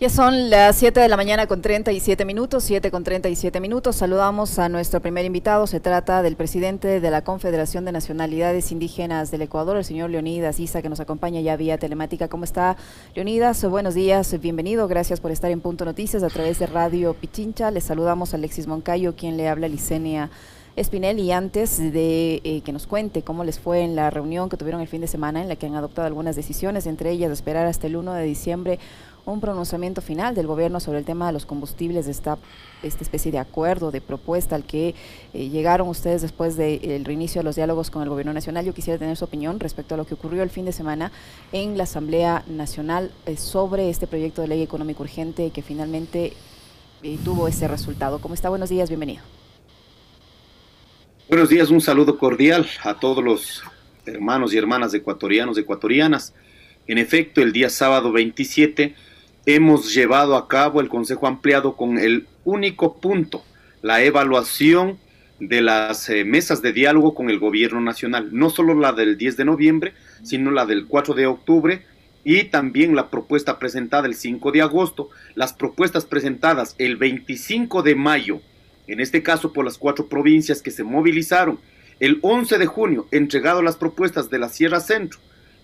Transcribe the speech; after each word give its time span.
Ya 0.00 0.08
son 0.08 0.48
las 0.48 0.76
7 0.76 0.98
de 0.98 1.08
la 1.08 1.18
mañana 1.18 1.46
con 1.46 1.60
37 1.60 2.24
minutos, 2.24 2.64
7 2.64 2.90
con 2.90 3.04
37 3.04 3.60
minutos. 3.60 3.96
Saludamos 3.96 4.58
a 4.58 4.70
nuestro 4.70 5.02
primer 5.02 5.26
invitado. 5.26 5.66
Se 5.66 5.78
trata 5.78 6.22
del 6.22 6.36
presidente 6.36 7.00
de 7.00 7.10
la 7.10 7.22
Confederación 7.22 7.84
de 7.84 7.92
Nacionalidades 7.92 8.72
Indígenas 8.72 9.30
del 9.30 9.42
Ecuador, 9.42 9.76
el 9.76 9.84
señor 9.84 10.08
Leonidas 10.08 10.58
Isa, 10.58 10.80
que 10.80 10.88
nos 10.88 11.00
acompaña 11.00 11.42
ya 11.42 11.54
vía 11.58 11.76
telemática. 11.76 12.28
¿Cómo 12.28 12.44
está, 12.44 12.78
Leonidas? 13.14 13.62
Buenos 13.66 13.92
días, 13.92 14.40
bienvenido. 14.40 14.88
Gracias 14.88 15.20
por 15.20 15.32
estar 15.32 15.50
en 15.50 15.60
Punto 15.60 15.84
Noticias 15.84 16.22
a 16.22 16.28
través 16.28 16.58
de 16.58 16.66
Radio 16.66 17.12
Pichincha. 17.12 17.70
Les 17.70 17.84
saludamos 17.84 18.32
a 18.32 18.38
Alexis 18.38 18.66
Moncayo, 18.66 19.14
quien 19.14 19.36
le 19.36 19.50
habla 19.50 19.68
Licenia 19.68 20.30
Espinel 20.76 21.18
y 21.18 21.32
antes 21.32 21.78
de 21.78 22.40
eh, 22.44 22.62
que 22.64 22.72
nos 22.72 22.86
cuente 22.86 23.22
cómo 23.22 23.44
les 23.44 23.58
fue 23.58 23.82
en 23.82 23.96
la 23.96 24.08
reunión 24.08 24.48
que 24.48 24.56
tuvieron 24.56 24.80
el 24.80 24.88
fin 24.88 25.00
de 25.00 25.08
semana 25.08 25.42
en 25.42 25.48
la 25.48 25.56
que 25.56 25.66
han 25.66 25.74
adoptado 25.74 26.06
algunas 26.06 26.36
decisiones, 26.36 26.86
entre 26.86 27.10
ellas 27.10 27.30
esperar 27.32 27.66
hasta 27.66 27.86
el 27.86 27.96
1 27.96 28.14
de 28.14 28.24
diciembre 28.24 28.78
un 29.24 29.40
pronunciamiento 29.40 30.00
final 30.00 30.34
del 30.34 30.46
gobierno 30.46 30.80
sobre 30.80 30.98
el 30.98 31.04
tema 31.04 31.26
de 31.26 31.32
los 31.32 31.46
combustibles, 31.46 32.06
de 32.06 32.12
esta, 32.12 32.38
esta 32.82 33.02
especie 33.02 33.30
de 33.32 33.38
acuerdo, 33.38 33.90
de 33.90 34.00
propuesta 34.00 34.54
al 34.54 34.64
que 34.64 34.94
eh, 35.34 35.48
llegaron 35.48 35.88
ustedes 35.88 36.22
después 36.22 36.56
del 36.56 37.04
reinicio 37.04 37.40
de 37.40 37.44
los 37.44 37.56
diálogos 37.56 37.90
con 37.90 38.02
el 38.02 38.08
gobierno 38.08 38.32
nacional. 38.32 38.64
Yo 38.64 38.74
quisiera 38.74 38.98
tener 38.98 39.16
su 39.16 39.24
opinión 39.24 39.60
respecto 39.60 39.94
a 39.94 39.98
lo 39.98 40.06
que 40.06 40.14
ocurrió 40.14 40.42
el 40.42 40.50
fin 40.50 40.64
de 40.64 40.72
semana 40.72 41.12
en 41.52 41.76
la 41.76 41.84
Asamblea 41.84 42.44
Nacional 42.48 43.12
eh, 43.26 43.36
sobre 43.36 43.90
este 43.90 44.06
proyecto 44.06 44.42
de 44.42 44.48
ley 44.48 44.62
económico 44.62 45.02
urgente 45.02 45.50
que 45.50 45.62
finalmente 45.62 46.32
eh, 47.02 47.18
tuvo 47.24 47.48
ese 47.48 47.68
resultado. 47.68 48.20
¿Cómo 48.20 48.34
está? 48.34 48.48
Buenos 48.48 48.68
días, 48.68 48.88
bienvenido. 48.88 49.22
Buenos 51.28 51.48
días, 51.48 51.70
un 51.70 51.80
saludo 51.80 52.18
cordial 52.18 52.66
a 52.82 52.94
todos 52.98 53.22
los 53.22 53.62
hermanos 54.04 54.52
y 54.52 54.58
hermanas 54.58 54.92
ecuatorianos, 54.94 55.56
ecuatorianas. 55.58 56.34
En 56.86 56.98
efecto, 56.98 57.40
el 57.40 57.52
día 57.52 57.70
sábado 57.70 58.10
27 58.10 58.96
hemos 59.46 59.94
llevado 59.94 60.36
a 60.36 60.48
cabo 60.48 60.80
el 60.80 60.88
Consejo 60.88 61.26
Ampliado 61.26 61.76
con 61.76 61.98
el 61.98 62.26
único 62.44 63.00
punto, 63.00 63.44
la 63.82 64.02
evaluación 64.02 64.98
de 65.38 65.62
las 65.62 66.08
eh, 66.10 66.24
mesas 66.24 66.60
de 66.60 66.72
diálogo 66.72 67.14
con 67.14 67.30
el 67.30 67.38
gobierno 67.38 67.80
nacional, 67.80 68.28
no 68.32 68.50
solo 68.50 68.74
la 68.74 68.92
del 68.92 69.16
10 69.16 69.38
de 69.38 69.44
noviembre, 69.44 69.94
sino 70.22 70.50
la 70.50 70.66
del 70.66 70.86
4 70.86 71.14
de 71.14 71.26
octubre 71.26 71.82
y 72.24 72.44
también 72.44 72.94
la 72.94 73.08
propuesta 73.08 73.58
presentada 73.58 74.06
el 74.06 74.14
5 74.14 74.52
de 74.52 74.60
agosto, 74.60 75.08
las 75.34 75.54
propuestas 75.54 76.04
presentadas 76.04 76.74
el 76.78 76.96
25 76.96 77.82
de 77.82 77.94
mayo, 77.94 78.40
en 78.86 79.00
este 79.00 79.22
caso 79.22 79.52
por 79.52 79.64
las 79.64 79.78
cuatro 79.78 80.08
provincias 80.08 80.60
que 80.60 80.70
se 80.70 80.84
movilizaron, 80.84 81.58
el 82.00 82.18
11 82.22 82.58
de 82.58 82.66
junio 82.66 83.06
entregado 83.10 83.62
las 83.62 83.76
propuestas 83.76 84.28
de 84.28 84.38
la 84.38 84.48
Sierra 84.50 84.80
Centro, 84.80 85.18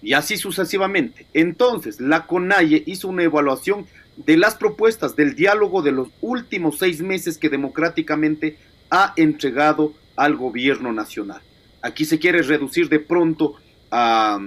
y 0.06 0.12
así 0.12 0.36
sucesivamente. 0.36 1.26
Entonces, 1.34 2.00
la 2.00 2.28
CONAIE 2.28 2.84
hizo 2.86 3.08
una 3.08 3.24
evaluación 3.24 3.86
de 4.16 4.36
las 4.36 4.54
propuestas 4.54 5.16
del 5.16 5.34
diálogo 5.34 5.82
de 5.82 5.90
los 5.90 6.10
últimos 6.20 6.78
seis 6.78 7.02
meses 7.02 7.38
que 7.38 7.48
democráticamente 7.48 8.56
ha 8.88 9.14
entregado 9.16 9.94
al 10.14 10.36
gobierno 10.36 10.92
nacional. 10.92 11.40
Aquí 11.82 12.04
se 12.04 12.20
quiere 12.20 12.42
reducir 12.42 12.88
de 12.88 13.00
pronto 13.00 13.56
a, 13.90 14.38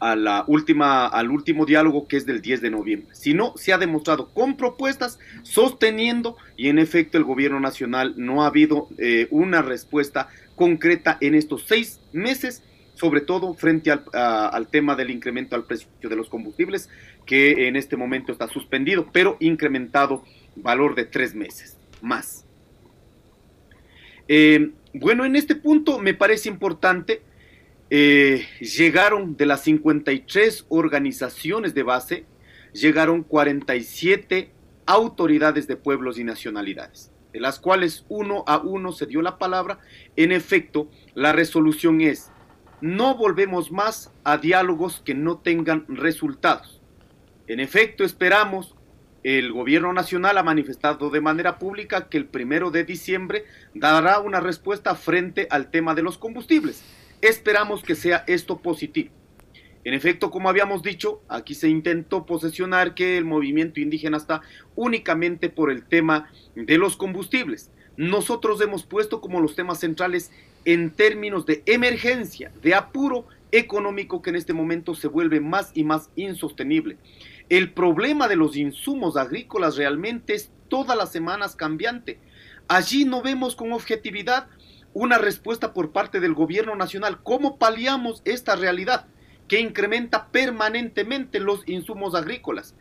la 0.00 0.44
última, 0.46 1.08
al 1.08 1.32
último 1.32 1.66
diálogo 1.66 2.06
que 2.06 2.16
es 2.16 2.24
del 2.24 2.40
10 2.40 2.60
de 2.60 2.70
noviembre. 2.70 3.16
Si 3.16 3.34
no, 3.34 3.52
se 3.56 3.72
ha 3.72 3.78
demostrado 3.78 4.28
con 4.28 4.56
propuestas, 4.56 5.18
sosteniendo, 5.42 6.36
y 6.56 6.68
en 6.68 6.78
efecto 6.78 7.18
el 7.18 7.24
gobierno 7.24 7.58
nacional 7.58 8.14
no 8.16 8.44
ha 8.44 8.46
habido 8.46 8.86
eh, 8.96 9.26
una 9.32 9.60
respuesta 9.60 10.28
concreta 10.54 11.18
en 11.20 11.34
estos 11.34 11.64
seis 11.66 11.98
meses 12.12 12.62
sobre 12.96 13.20
todo 13.20 13.52
frente 13.54 13.90
al, 13.90 14.68
tema 14.68 14.96
del 14.96 15.10
incremento 15.10 15.54
al 15.54 15.64
precio 15.64 15.88
de 16.02 16.16
los 16.16 16.28
combustibles, 16.28 16.88
que 17.26 17.68
en 17.68 17.76
este 17.76 17.96
momento 17.96 18.32
está 18.32 18.48
suspendido, 18.48 19.08
pero 19.12 19.36
incrementado 19.38 20.24
valor 20.56 20.94
de 20.94 21.04
tres 21.04 21.34
meses 21.34 21.76
más. 22.00 22.46
Eh, 24.28 24.70
bueno, 24.94 25.26
en 25.26 25.36
este 25.36 25.54
punto 25.54 25.98
me 25.98 26.14
parece 26.14 26.48
importante, 26.48 27.22
eh, 27.90 28.46
llegaron 28.60 29.36
de 29.36 29.46
las 29.46 29.60
53 29.62 30.64
organizaciones 30.70 31.74
de 31.74 31.82
base, 31.82 32.24
llegaron 32.72 33.22
47 33.22 34.50
autoridades 34.86 35.66
de 35.66 35.76
pueblos 35.76 36.18
y 36.18 36.24
nacionalidades, 36.24 37.12
de 37.34 37.40
las 37.40 37.60
cuales 37.60 38.06
uno 38.08 38.42
a 38.46 38.56
uno 38.56 38.92
se 38.92 39.04
dio 39.04 39.20
la 39.20 39.36
palabra. 39.36 39.80
En 40.16 40.32
efecto, 40.32 40.88
la 41.14 41.32
resolución 41.32 42.00
es 42.00 42.30
no 42.80 43.16
volvemos 43.16 43.72
más 43.72 44.12
a 44.24 44.38
diálogos 44.38 45.00
que 45.04 45.14
no 45.14 45.38
tengan 45.38 45.84
resultados. 45.88 46.80
En 47.46 47.60
efecto, 47.60 48.04
esperamos, 48.04 48.74
el 49.22 49.52
gobierno 49.52 49.92
nacional 49.92 50.38
ha 50.38 50.42
manifestado 50.42 51.10
de 51.10 51.20
manera 51.20 51.58
pública 51.58 52.08
que 52.08 52.18
el 52.18 52.26
primero 52.26 52.70
de 52.70 52.84
diciembre 52.84 53.44
dará 53.74 54.20
una 54.20 54.40
respuesta 54.40 54.94
frente 54.94 55.48
al 55.50 55.70
tema 55.70 55.94
de 55.94 56.02
los 56.02 56.18
combustibles. 56.18 56.84
Esperamos 57.22 57.82
que 57.82 57.94
sea 57.94 58.24
esto 58.26 58.58
positivo. 58.58 59.10
En 59.84 59.94
efecto, 59.94 60.30
como 60.30 60.48
habíamos 60.48 60.82
dicho, 60.82 61.22
aquí 61.28 61.54
se 61.54 61.68
intentó 61.68 62.26
posesionar 62.26 62.94
que 62.94 63.16
el 63.16 63.24
movimiento 63.24 63.80
indígena 63.80 64.16
está 64.16 64.42
únicamente 64.74 65.48
por 65.48 65.70
el 65.70 65.84
tema 65.84 66.28
de 66.56 66.76
los 66.76 66.96
combustibles. 66.96 67.70
Nosotros 67.96 68.60
hemos 68.60 68.84
puesto 68.84 69.20
como 69.20 69.40
los 69.40 69.54
temas 69.54 69.78
centrales 69.80 70.32
en 70.66 70.90
términos 70.90 71.46
de 71.46 71.62
emergencia, 71.64 72.52
de 72.60 72.74
apuro 72.74 73.26
económico 73.52 74.20
que 74.20 74.30
en 74.30 74.36
este 74.36 74.52
momento 74.52 74.94
se 74.94 75.06
vuelve 75.06 75.40
más 75.40 75.70
y 75.74 75.84
más 75.84 76.10
insostenible. 76.16 76.98
El 77.48 77.72
problema 77.72 78.26
de 78.26 78.34
los 78.34 78.56
insumos 78.56 79.16
agrícolas 79.16 79.76
realmente 79.76 80.34
es 80.34 80.50
todas 80.68 80.98
las 80.98 81.12
semanas 81.12 81.54
cambiante. 81.54 82.18
Allí 82.66 83.04
no 83.04 83.22
vemos 83.22 83.54
con 83.54 83.72
objetividad 83.72 84.48
una 84.92 85.18
respuesta 85.18 85.72
por 85.72 85.92
parte 85.92 86.18
del 86.18 86.34
gobierno 86.34 86.74
nacional. 86.74 87.22
¿Cómo 87.22 87.58
paliamos 87.58 88.22
esta 88.24 88.56
realidad 88.56 89.06
que 89.46 89.60
incrementa 89.60 90.32
permanentemente 90.32 91.38
los 91.38 91.62
insumos 91.68 92.16
agrícolas? 92.16 92.74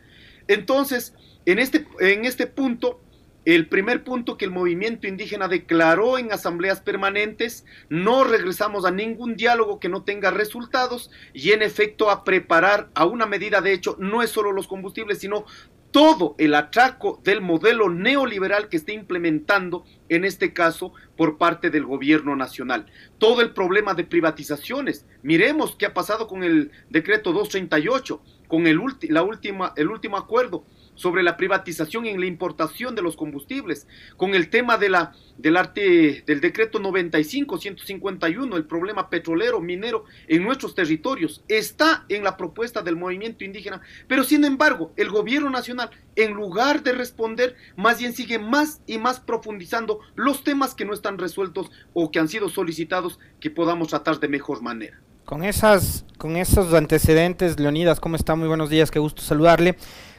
Entonces, 0.48 1.14
en 1.46 1.60
este, 1.60 1.86
en 2.00 2.26
este 2.26 2.48
punto, 2.48 3.00
el 3.46 3.68
primer 3.68 4.04
punto 4.04 4.38
que 4.38 4.46
el 4.46 4.52
movimiento 4.52 5.08
indígena 5.08 5.48
declaró 5.48 6.18
en 6.18 6.34
asambleas 6.34 6.82
permanentes, 6.82 7.64
no 7.90 8.24
regresamos 8.24 8.86
a 8.86 8.92
ningún 8.92 9.36
diálogo 9.36 9.80
que 9.80 9.88
no 9.90 10.04
tenga 10.04 10.32
resultados 10.32 11.12
y 11.34 11.52
en 11.52 11.62
efecto 11.62 12.10
a 12.10 12.24
preparar 12.24 12.90
a 12.96 13.06
una 13.06 13.28
medida 13.28 13.62
de 13.62 13.74
hecho 13.74 13.98
no 14.00 14.24
es 14.24 14.32
solo 14.32 14.52
los 14.52 14.68
combustibles, 14.68 15.20
sino 15.20 15.46
todo 15.92 16.36
el 16.40 16.56
atraco 16.56 17.22
del 17.24 17.40
modelo 17.40 17.90
neoliberal 17.90 18.68
que 18.68 18.76
está 18.76 18.92
implementando, 18.92 19.86
en 20.10 20.26
este 20.26 20.52
caso, 20.52 20.92
por 21.16 21.38
parte 21.38 21.70
del 21.70 21.86
gobierno 21.86 22.36
nacional. 22.36 22.88
Todo 23.18 23.40
el 23.40 23.54
problema 23.54 23.94
de 23.94 24.04
privatizaciones. 24.04 25.06
Miremos 25.24 25.78
qué 25.78 25.86
ha 25.86 25.94
pasado 25.94 26.28
con 26.28 26.44
el 26.44 26.72
decreto 26.90 27.32
238, 27.32 28.22
con 28.50 28.68
el, 28.68 28.78
la 29.04 29.24
última, 29.24 29.72
el 29.78 29.88
último 29.88 30.18
acuerdo 30.18 30.66
sobre 30.96 31.24
la 31.24 31.38
privatización 31.38 32.06
en 32.06 32.20
la 32.20 32.26
importación 32.26 32.96
de 32.96 33.02
los 33.02 33.16
combustibles, 33.16 33.88
con 34.18 34.34
el 34.34 34.50
tema 34.50 34.78
de 34.78 34.90
la, 34.90 35.14
del, 35.38 35.58
arte, 35.58 36.24
del 36.26 36.42
decreto 36.42 36.80
95-151, 36.80 38.56
el 38.56 38.66
problema 38.66 39.10
petrolero, 39.10 39.62
minero 39.62 40.06
en 40.28 40.44
nuestros 40.44 40.74
territorios, 40.76 41.44
está 41.48 42.06
en 42.10 42.24
la 42.24 42.38
propuesta 42.38 42.82
del 42.82 42.96
movimiento 42.96 43.44
indígena, 43.44 43.82
pero 44.08 44.24
sin 44.24 44.44
embargo, 44.46 44.92
el 44.96 45.10
gobierno 45.10 45.50
nacional, 45.50 45.90
en 46.16 46.34
lugar 46.34 46.84
de 46.84 46.94
responder, 46.94 47.56
más 47.76 48.00
bien 48.00 48.14
sigue 48.14 48.40
más 48.40 48.82
y 48.88 48.98
más 48.98 49.20
profundizando 49.20 50.00
los 50.16 50.44
temas 50.44 50.74
que 50.74 50.86
no 50.86 50.94
están 50.94 51.18
resueltos 51.18 51.70
o 51.94 52.12
que 52.12 52.20
han 52.20 52.30
sido 52.30 52.50
solicitados 52.50 53.20
que 53.40 53.50
podamos 53.50 53.90
tratar 53.90 54.20
de 54.20 54.28
mejor 54.28 54.62
manera. 54.62 55.00
Con, 55.26 55.44
esas, 55.44 56.06
con 56.18 56.38
esos 56.38 56.74
antecedentes, 56.74 57.60
Leonidas, 57.60 58.00
¿cómo 58.00 58.16
está? 58.16 58.36
Muy 58.36 58.48
buenos 58.48 58.70
días, 58.70 58.92
qué 58.92 59.00
gusto 59.00 59.24
saludarle. 59.24 59.76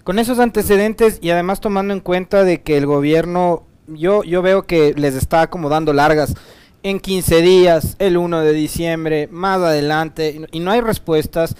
Con 0.06 0.20
esos 0.20 0.38
antecedentes 0.38 1.18
y 1.20 1.30
además 1.30 1.58
tomando 1.58 1.92
en 1.92 1.98
cuenta 1.98 2.44
de 2.44 2.62
que 2.62 2.76
el 2.76 2.86
gobierno, 2.86 3.64
yo, 3.88 4.22
yo 4.22 4.40
veo 4.40 4.62
que 4.62 4.94
les 4.94 5.16
está 5.16 5.42
acomodando 5.42 5.92
largas 5.92 6.36
en 6.84 7.00
15 7.00 7.42
días, 7.42 7.96
el 7.98 8.16
1 8.16 8.42
de 8.42 8.52
diciembre, 8.52 9.28
más 9.32 9.58
adelante, 9.58 10.42
y 10.52 10.60
no 10.60 10.70
hay 10.70 10.80
respuestas. 10.80 11.56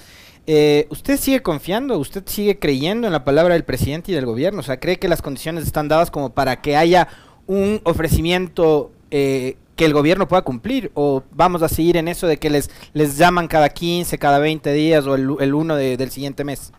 Eh, 0.47 0.87
¿Usted 0.91 1.19
sigue 1.19 1.43
confiando? 1.43 1.99
¿Usted 1.99 2.23
sigue 2.27 2.57
creyendo 2.57 3.09
en 3.09 3.13
la 3.13 3.25
palabra 3.25 3.55
del 3.55 3.65
presidente 3.65 4.13
y 4.13 4.15
del 4.15 4.27
gobierno? 4.27 4.61
O 4.61 4.63
sea, 4.63 4.79
¿cree 4.79 5.01
que 5.01 5.09
las 5.09 5.23
condiciones 5.23 5.65
están 5.65 5.89
dadas 5.89 6.13
como 6.13 6.31
para 6.31 6.61
que 6.63 6.77
haya 6.77 7.09
un 7.49 7.81
ofrecimiento 7.83 8.93
eh, 9.11 9.57
que 9.75 9.87
el 9.87 9.93
gobierno 9.93 10.29
pueda 10.29 10.43
cumplir? 10.43 10.93
¿O 10.95 11.25
vamos 11.33 11.65
a 11.65 11.69
seguir 11.69 11.97
en 11.97 12.07
eso 12.07 12.29
de 12.29 12.37
que 12.37 12.49
les, 12.49 12.71
les 12.93 13.19
llaman 13.19 13.49
cada 13.49 13.71
15, 13.71 14.17
cada 14.19 14.39
20 14.39 14.73
días 14.73 15.05
o 15.05 15.17
el, 15.17 15.35
el 15.41 15.53
1 15.53 15.75
del 15.75 16.11
siguiente 16.13 16.45
mes? 16.45 16.73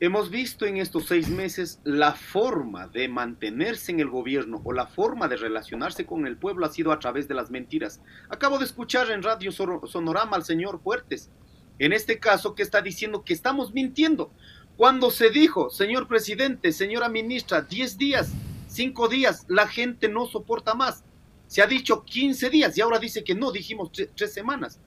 Hemos 0.00 0.28
visto 0.28 0.66
en 0.66 0.78
estos 0.78 1.06
seis 1.06 1.28
meses 1.28 1.78
la 1.84 2.14
forma 2.14 2.88
de 2.88 3.06
mantenerse 3.06 3.92
en 3.92 4.00
el 4.00 4.10
gobierno 4.10 4.60
o 4.64 4.72
la 4.72 4.88
forma 4.88 5.28
de 5.28 5.36
relacionarse 5.36 6.04
con 6.04 6.26
el 6.26 6.36
pueblo 6.36 6.66
ha 6.66 6.72
sido 6.72 6.90
a 6.90 6.98
través 6.98 7.28
de 7.28 7.34
las 7.34 7.50
mentiras. 7.50 8.00
Acabo 8.28 8.58
de 8.58 8.64
escuchar 8.64 9.12
en 9.12 9.22
Radio 9.22 9.52
Sonorama 9.52 10.36
al 10.36 10.44
señor 10.44 10.80
Fuertes, 10.82 11.30
en 11.78 11.92
este 11.92 12.18
caso 12.18 12.56
que 12.56 12.64
está 12.64 12.82
diciendo 12.82 13.24
que 13.24 13.34
estamos 13.34 13.72
mintiendo, 13.72 14.32
Cuando 14.76 15.12
se 15.12 15.30
dijo, 15.30 15.70
señor 15.70 16.08
presidente, 16.08 16.72
señora 16.72 17.08
ministra, 17.08 17.62
10 17.62 17.96
días, 17.96 18.32
5 18.66 19.08
días, 19.08 19.44
la 19.48 19.68
gente 19.68 20.08
no 20.08 20.26
soporta 20.26 20.74
más. 20.74 21.04
Se 21.46 21.62
ha 21.62 21.68
dicho 21.68 22.04
15 22.04 22.50
días 22.50 22.76
y 22.76 22.80
ahora 22.80 22.98
dice 22.98 23.22
que 23.22 23.36
no, 23.36 23.52
dijimos 23.52 23.92
3 23.92 24.32
semanas. 24.32 24.80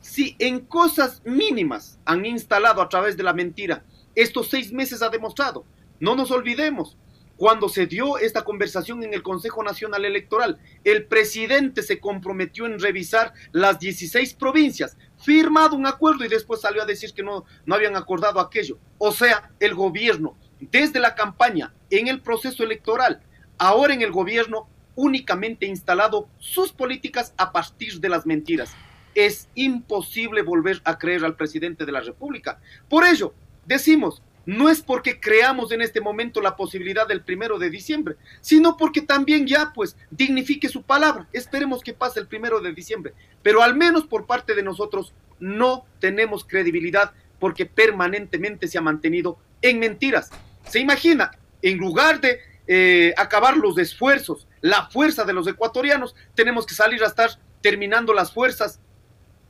Si 0.00 0.36
en 0.38 0.60
cosas 0.60 1.22
mínimas 1.24 1.98
han 2.04 2.24
instalado 2.24 2.80
a 2.80 2.88
través 2.88 3.16
de 3.16 3.24
la 3.24 3.32
mentira, 3.32 3.84
estos 4.14 4.48
seis 4.48 4.72
meses 4.72 5.02
ha 5.02 5.08
demostrado. 5.08 5.64
No 6.00 6.16
nos 6.16 6.30
olvidemos, 6.30 6.96
cuando 7.36 7.68
se 7.68 7.86
dio 7.86 8.18
esta 8.18 8.44
conversación 8.44 9.02
en 9.02 9.12
el 9.12 9.22
Consejo 9.22 9.62
Nacional 9.64 10.04
Electoral, 10.04 10.58
el 10.84 11.06
presidente 11.06 11.82
se 11.82 11.98
comprometió 11.98 12.66
en 12.66 12.78
revisar 12.78 13.32
las 13.50 13.80
16 13.80 14.34
provincias, 14.34 14.96
firmado 15.18 15.74
un 15.74 15.86
acuerdo 15.86 16.24
y 16.24 16.28
después 16.28 16.60
salió 16.60 16.82
a 16.82 16.86
decir 16.86 17.12
que 17.12 17.24
no, 17.24 17.44
no 17.66 17.74
habían 17.74 17.96
acordado 17.96 18.38
aquello. 18.38 18.78
O 18.98 19.10
sea, 19.10 19.50
el 19.58 19.74
gobierno, 19.74 20.36
desde 20.60 21.00
la 21.00 21.16
campaña, 21.16 21.74
en 21.90 22.06
el 22.06 22.20
proceso 22.20 22.62
electoral, 22.62 23.20
ahora 23.58 23.94
en 23.94 24.02
el 24.02 24.12
gobierno, 24.12 24.68
únicamente 24.94 25.66
instalado 25.66 26.28
sus 26.38 26.72
políticas 26.72 27.34
a 27.36 27.50
partir 27.50 27.98
de 27.98 28.08
las 28.08 28.26
mentiras. 28.26 28.72
Es 29.16 29.48
imposible 29.54 30.42
volver 30.42 30.80
a 30.84 30.98
creer 30.98 31.24
al 31.24 31.36
presidente 31.36 31.84
de 31.84 31.92
la 31.92 32.00
República. 32.00 32.60
Por 32.88 33.04
ello, 33.04 33.34
decimos, 33.66 34.22
no 34.46 34.68
es 34.68 34.82
porque 34.82 35.20
creamos 35.20 35.72
en 35.72 35.80
este 35.80 36.00
momento 36.00 36.40
la 36.40 36.56
posibilidad 36.56 37.06
del 37.06 37.22
primero 37.22 37.58
de 37.58 37.70
diciembre, 37.70 38.16
sino 38.40 38.76
porque 38.76 39.00
también 39.00 39.46
ya 39.46 39.72
pues 39.74 39.96
dignifique 40.10 40.68
su 40.68 40.82
palabra. 40.82 41.28
Esperemos 41.32 41.82
que 41.82 41.94
pase 41.94 42.20
el 42.20 42.26
primero 42.26 42.60
de 42.60 42.72
diciembre, 42.72 43.14
pero 43.42 43.62
al 43.62 43.74
menos 43.74 44.04
por 44.04 44.26
parte 44.26 44.54
de 44.54 44.62
nosotros 44.62 45.14
no 45.40 45.86
tenemos 45.98 46.44
credibilidad 46.44 47.12
porque 47.38 47.66
permanentemente 47.66 48.68
se 48.68 48.78
ha 48.78 48.82
mantenido 48.82 49.38
en 49.62 49.78
mentiras. 49.78 50.30
Se 50.68 50.78
imagina, 50.78 51.30
en 51.62 51.78
lugar 51.78 52.20
de 52.20 52.38
eh, 52.66 53.14
acabar 53.16 53.56
los 53.56 53.78
esfuerzos, 53.78 54.46
la 54.60 54.88
fuerza 54.88 55.24
de 55.24 55.32
los 55.32 55.46
ecuatorianos, 55.46 56.14
tenemos 56.34 56.66
que 56.66 56.74
salir 56.74 57.02
a 57.02 57.08
estar 57.08 57.30
terminando 57.60 58.12
las 58.12 58.32
fuerzas 58.32 58.80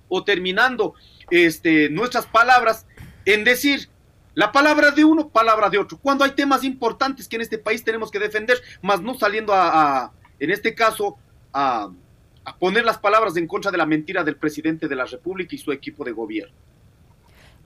o 0.09 0.25
terminando 0.25 0.95
este, 1.31 1.91
nuestras 1.91 2.27
palabras 2.27 2.87
en 3.25 3.45
decir 3.45 3.89
la 4.35 4.53
palabra 4.53 4.91
de 4.91 5.05
uno, 5.05 5.29
palabra 5.29 5.71
de 5.71 5.79
otro. 5.79 5.99
Cuando 5.99 6.25
hay 6.25 6.33
temas 6.33 6.65
importantes 6.65 7.29
que 7.29 7.37
en 7.37 7.43
este 7.43 7.59
país 7.59 7.85
tenemos 7.85 8.11
que 8.11 8.19
defender, 8.19 8.61
más 8.83 9.01
no 9.01 9.15
saliendo 9.15 9.53
a, 9.55 10.13
en 10.39 10.51
este 10.51 10.75
caso, 10.75 11.17
a, 11.53 11.91
a 12.45 12.57
poner 12.59 12.85
las 12.85 12.99
palabras 12.99 13.37
en 13.37 13.47
contra 13.47 13.71
de 13.71 13.79
la 13.79 13.87
mentira 13.87 14.25
del 14.25 14.37
presidente 14.37 14.89
de 14.89 14.97
la 14.97 15.05
República 15.05 15.55
y 15.55 15.59
su 15.59 15.73
equipo 15.73 16.05
de 16.05 16.13
gobierno. 16.13 16.55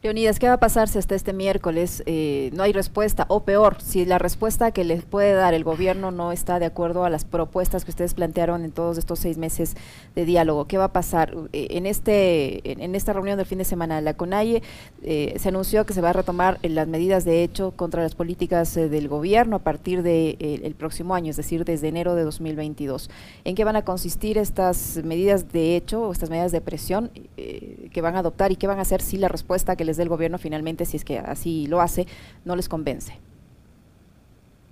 Leonidas, 0.00 0.38
¿qué 0.38 0.46
va 0.46 0.54
a 0.54 0.60
pasar 0.60 0.86
si 0.86 0.96
hasta 0.96 1.16
este 1.16 1.32
miércoles 1.32 2.04
eh, 2.06 2.50
no 2.54 2.62
hay 2.62 2.72
respuesta? 2.72 3.26
O 3.26 3.42
peor, 3.42 3.78
si 3.82 4.04
la 4.04 4.18
respuesta 4.18 4.70
que 4.70 4.84
les 4.84 5.02
puede 5.02 5.32
dar 5.32 5.54
el 5.54 5.64
gobierno 5.64 6.12
no 6.12 6.30
está 6.30 6.60
de 6.60 6.66
acuerdo 6.66 7.04
a 7.04 7.10
las 7.10 7.24
propuestas 7.24 7.84
que 7.84 7.90
ustedes 7.90 8.14
plantearon 8.14 8.62
en 8.62 8.70
todos 8.70 8.96
estos 8.96 9.18
seis 9.18 9.38
meses 9.38 9.74
de 10.14 10.24
diálogo, 10.24 10.66
¿qué 10.66 10.78
va 10.78 10.84
a 10.84 10.92
pasar? 10.92 11.34
Eh, 11.52 11.66
en, 11.70 11.84
este, 11.84 12.80
en, 12.80 12.94
esta 12.94 13.12
reunión 13.12 13.38
del 13.38 13.46
fin 13.46 13.58
de 13.58 13.64
semana, 13.64 14.00
la 14.00 14.14
CONAIE 14.14 14.62
eh, 15.02 15.34
se 15.36 15.48
anunció 15.48 15.84
que 15.84 15.94
se 15.94 16.00
va 16.00 16.10
a 16.10 16.12
retomar 16.12 16.60
las 16.62 16.86
medidas 16.86 17.24
de 17.24 17.42
hecho 17.42 17.72
contra 17.72 18.00
las 18.00 18.14
políticas 18.14 18.76
del 18.76 19.08
gobierno 19.08 19.56
a 19.56 19.58
partir 19.58 20.04
del 20.04 20.38
de, 20.38 20.60
el 20.62 20.76
próximo 20.76 21.16
año, 21.16 21.30
es 21.30 21.36
decir, 21.36 21.64
desde 21.64 21.88
enero 21.88 22.14
de 22.14 22.22
2022. 22.22 23.10
¿En 23.42 23.56
qué 23.56 23.64
van 23.64 23.74
a 23.74 23.82
consistir 23.84 24.38
estas 24.38 25.00
medidas 25.02 25.50
de 25.50 25.74
hecho 25.74 26.02
o 26.02 26.12
estas 26.12 26.30
medidas 26.30 26.52
de 26.52 26.60
presión 26.60 27.10
que 27.34 28.00
van 28.00 28.14
a 28.14 28.20
adoptar 28.20 28.52
y 28.52 28.56
qué 28.56 28.68
van 28.68 28.78
a 28.78 28.82
hacer 28.82 29.02
si 29.02 29.16
la 29.16 29.26
respuesta 29.26 29.74
que 29.74 29.88
les 29.88 29.99
el 29.99 30.08
gobierno 30.08 30.38
finalmente, 30.38 30.85
si 30.85 30.96
es 30.96 31.05
que 31.05 31.19
así 31.19 31.67
lo 31.67 31.81
hace, 31.81 32.06
no 32.44 32.55
les 32.55 32.69
convence? 32.69 33.19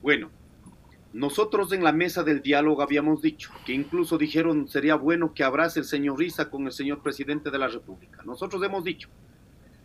Bueno, 0.03 0.31
nosotros 1.13 1.73
en 1.73 1.83
la 1.83 1.93
mesa 1.93 2.23
del 2.23 2.43
diálogo 2.43 2.83
habíamos 2.83 3.23
dicho 3.23 3.51
que 3.65 3.73
incluso 3.73 4.19
dijeron 4.19 4.69
sería 4.69 4.97
bueno 4.97 5.33
que 5.35 5.45
abrace 5.45 5.81
el 5.81 5.87
señor 5.87 6.19
Risa 6.19 6.51
con 6.51 6.67
el 6.67 6.73
señor 6.73 7.03
presidente 7.03 7.51
de 7.51 7.59
la 7.59 7.69
República. 7.69 8.23
Nosotros 8.25 8.63
hemos 8.63 8.85
dicho, 8.85 9.09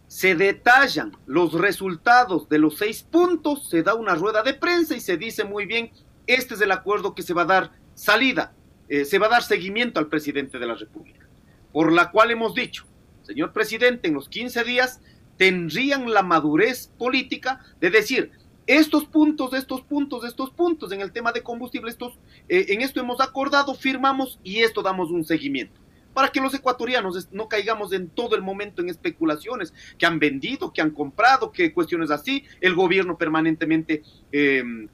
se 0.08 0.36
detallan 0.36 1.14
los 1.26 1.54
resultados 1.54 2.50
de 2.50 2.60
los 2.60 2.78
seis 2.78 3.02
puntos, 3.02 3.70
se 3.70 3.82
da 3.82 3.96
una 3.96 4.14
rueda 4.14 4.44
de 4.44 4.54
prensa 4.54 4.94
y 4.94 5.00
se 5.00 5.16
dice 5.16 5.46
muy 5.46 5.66
bien, 5.66 5.92
este 6.28 6.56
es 6.56 6.62
el 6.62 6.74
acuerdo 6.74 7.16
que 7.16 7.24
se 7.24 7.34
va 7.34 7.44
a 7.44 7.46
dar 7.46 7.72
salida, 7.94 8.54
eh, 8.90 9.06
se 9.06 9.20
va 9.20 9.28
a 9.28 9.30
dar 9.30 9.44
seguimiento 9.44 10.02
al 10.02 10.08
presidente 10.08 10.60
de 10.60 10.66
la 10.66 10.76
República. 10.76 11.26
Por 11.72 11.94
la 11.94 12.12
cual 12.12 12.32
hemos 12.32 12.54
dicho, 12.54 12.86
señor 13.22 13.54
presidente, 13.54 14.10
en 14.10 14.16
los 14.16 14.28
15 14.28 14.66
días 14.66 15.00
tendrían 15.42 16.14
la 16.14 16.22
madurez 16.22 16.92
política 17.00 17.62
de 17.80 17.90
decir, 17.90 18.30
estos 18.68 19.06
puntos, 19.06 19.56
estos 19.56 19.82
puntos, 19.82 20.24
estos 20.24 20.52
puntos 20.52 20.92
en 20.92 21.02
el 21.02 21.12
tema 21.12 21.32
de 21.32 21.42
combustible, 21.42 21.90
estos, 21.90 22.20
eh, 22.48 22.68
en 22.70 22.82
esto 22.82 23.00
hemos 23.00 23.20
acordado, 23.20 23.74
firmamos 23.74 24.40
y 24.44 24.60
esto 24.60 24.84
damos 24.84 25.10
un 25.10 25.26
seguimiento. 25.26 25.82
Para 26.14 26.28
que 26.28 26.40
los 26.40 26.54
ecuatorianos 26.54 27.28
no 27.32 27.48
caigamos 27.48 27.92
en 27.92 28.10
todo 28.10 28.36
el 28.36 28.44
momento 28.44 28.84
en 28.84 28.90
especulaciones 28.90 29.74
que 29.98 30.06
han 30.06 30.20
vendido, 30.20 30.72
que 30.72 30.82
han 30.82 30.92
comprado, 30.92 31.52
que 31.52 31.74
cuestiones 31.74 32.12
así, 32.12 32.44
el 32.60 32.76
gobierno 32.76 33.18
permanentemente, 33.18 34.04
em, 34.32 34.90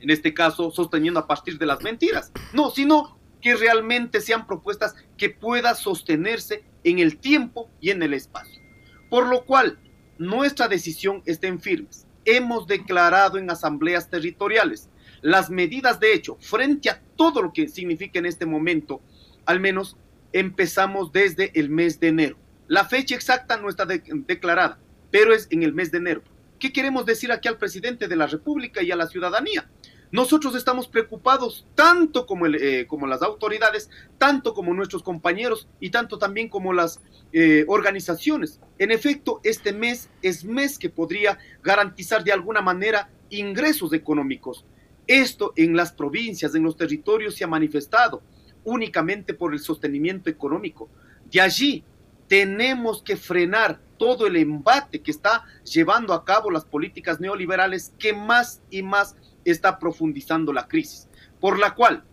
en 0.00 0.10
este 0.10 0.34
caso, 0.34 0.72
sosteniendo 0.72 1.20
a 1.20 1.28
partir 1.28 1.58
de 1.58 1.66
las 1.66 1.80
mentiras. 1.84 2.32
No, 2.52 2.72
sino 2.72 3.16
que 3.40 3.54
realmente 3.54 4.20
sean 4.20 4.48
propuestas 4.48 4.96
que 5.16 5.30
puedan 5.30 5.76
sostenerse 5.76 6.64
en 6.82 6.98
el 6.98 7.18
tiempo 7.18 7.70
y 7.80 7.90
en 7.90 8.02
el 8.02 8.14
espacio. 8.14 8.65
Por 9.08 9.28
lo 9.28 9.44
cual, 9.44 9.78
nuestra 10.18 10.68
decisión 10.68 11.22
está 11.26 11.46
en 11.46 11.60
firmes. 11.60 12.06
Hemos 12.24 12.66
declarado 12.66 13.38
en 13.38 13.50
asambleas 13.50 14.10
territoriales 14.10 14.88
las 15.22 15.50
medidas 15.50 16.00
de 16.00 16.12
hecho 16.12 16.36
frente 16.40 16.90
a 16.90 17.00
todo 17.16 17.42
lo 17.42 17.52
que 17.52 17.68
significa 17.68 18.18
en 18.18 18.26
este 18.26 18.46
momento, 18.46 19.00
al 19.44 19.60
menos 19.60 19.96
empezamos 20.32 21.12
desde 21.12 21.52
el 21.58 21.70
mes 21.70 22.00
de 22.00 22.08
enero. 22.08 22.36
La 22.68 22.84
fecha 22.84 23.14
exacta 23.14 23.56
no 23.56 23.68
está 23.68 23.86
declarada, 23.86 24.78
pero 25.10 25.34
es 25.34 25.46
en 25.50 25.62
el 25.62 25.72
mes 25.72 25.90
de 25.92 25.98
enero. 25.98 26.22
¿Qué 26.58 26.72
queremos 26.72 27.06
decir 27.06 27.30
aquí 27.30 27.48
al 27.48 27.58
presidente 27.58 28.08
de 28.08 28.16
la 28.16 28.26
República 28.26 28.82
y 28.82 28.90
a 28.90 28.96
la 28.96 29.06
ciudadanía? 29.06 29.68
Nosotros 30.12 30.54
estamos 30.54 30.86
preocupados 30.86 31.66
tanto 31.74 32.26
como, 32.26 32.46
eh, 32.46 32.86
como 32.86 33.06
las 33.06 33.22
autoridades, 33.22 33.90
tanto 34.18 34.54
como 34.54 34.72
nuestros 34.72 35.02
compañeros 35.02 35.68
y 35.80 35.90
tanto 35.90 36.18
también 36.18 36.48
como 36.48 36.72
las 36.72 37.00
eh, 37.32 37.64
organizaciones. 37.68 38.60
En 38.78 38.92
efecto, 38.92 39.40
este 39.42 39.72
mes 39.72 40.08
es 40.22 40.44
mes 40.44 40.78
que 40.78 40.90
podría 40.90 41.38
garantizar 41.62 42.22
de 42.22 42.32
alguna 42.32 42.62
manera 42.62 43.10
ingresos 43.30 43.92
económicos. 43.92 44.64
Esto 45.06 45.52
en 45.56 45.76
las 45.76 45.92
provincias, 45.92 46.54
en 46.54 46.62
los 46.62 46.76
territorios 46.76 47.34
se 47.34 47.44
ha 47.44 47.48
manifestado 47.48 48.22
únicamente 48.64 49.34
por 49.34 49.52
el 49.52 49.60
sostenimiento 49.60 50.30
económico. 50.30 50.88
De 51.30 51.40
allí 51.40 51.84
tenemos 52.28 53.02
que 53.02 53.16
frenar 53.16 53.80
todo 53.98 54.26
el 54.26 54.36
embate 54.36 55.00
que 55.00 55.10
está 55.10 55.44
llevando 55.64 56.12
a 56.12 56.24
cabo 56.24 56.50
las 56.50 56.64
políticas 56.64 57.20
neoliberales 57.20 57.92
que 57.98 58.12
más 58.12 58.60
y 58.70 58.82
más 58.82 59.16
está 59.50 59.78
profundizando 59.78 60.52
la 60.52 60.68
crisis, 60.68 61.08
por 61.40 61.58
la 61.58 61.74
cual, 61.74 62.04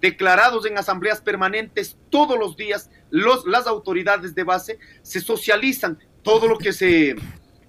declarados 0.00 0.66
en 0.66 0.78
asambleas 0.78 1.20
permanentes 1.20 1.96
todos 2.10 2.38
los 2.38 2.56
días, 2.56 2.90
los, 3.10 3.46
las 3.46 3.66
autoridades 3.66 4.34
de 4.34 4.44
base 4.44 4.78
se 5.02 5.20
socializan 5.20 5.98
todo 6.22 6.48
lo 6.48 6.58
que 6.58 6.72
se 6.72 7.16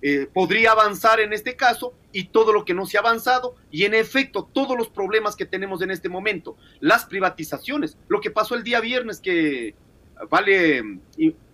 eh, 0.01 0.27
podría 0.31 0.71
avanzar 0.71 1.19
en 1.19 1.33
este 1.33 1.55
caso 1.55 1.93
y 2.11 2.25
todo 2.25 2.53
lo 2.53 2.65
que 2.65 2.73
no 2.73 2.85
se 2.85 2.97
ha 2.97 3.01
avanzado 3.01 3.55
y 3.71 3.85
en 3.85 3.93
efecto 3.93 4.47
todos 4.51 4.77
los 4.77 4.89
problemas 4.89 5.35
que 5.35 5.45
tenemos 5.45 5.81
en 5.81 5.91
este 5.91 6.09
momento, 6.09 6.55
las 6.79 7.05
privatizaciones, 7.05 7.97
lo 8.07 8.21
que 8.21 8.31
pasó 8.31 8.55
el 8.55 8.63
día 8.63 8.79
viernes 8.79 9.19
que 9.19 9.75
vale, 10.29 10.99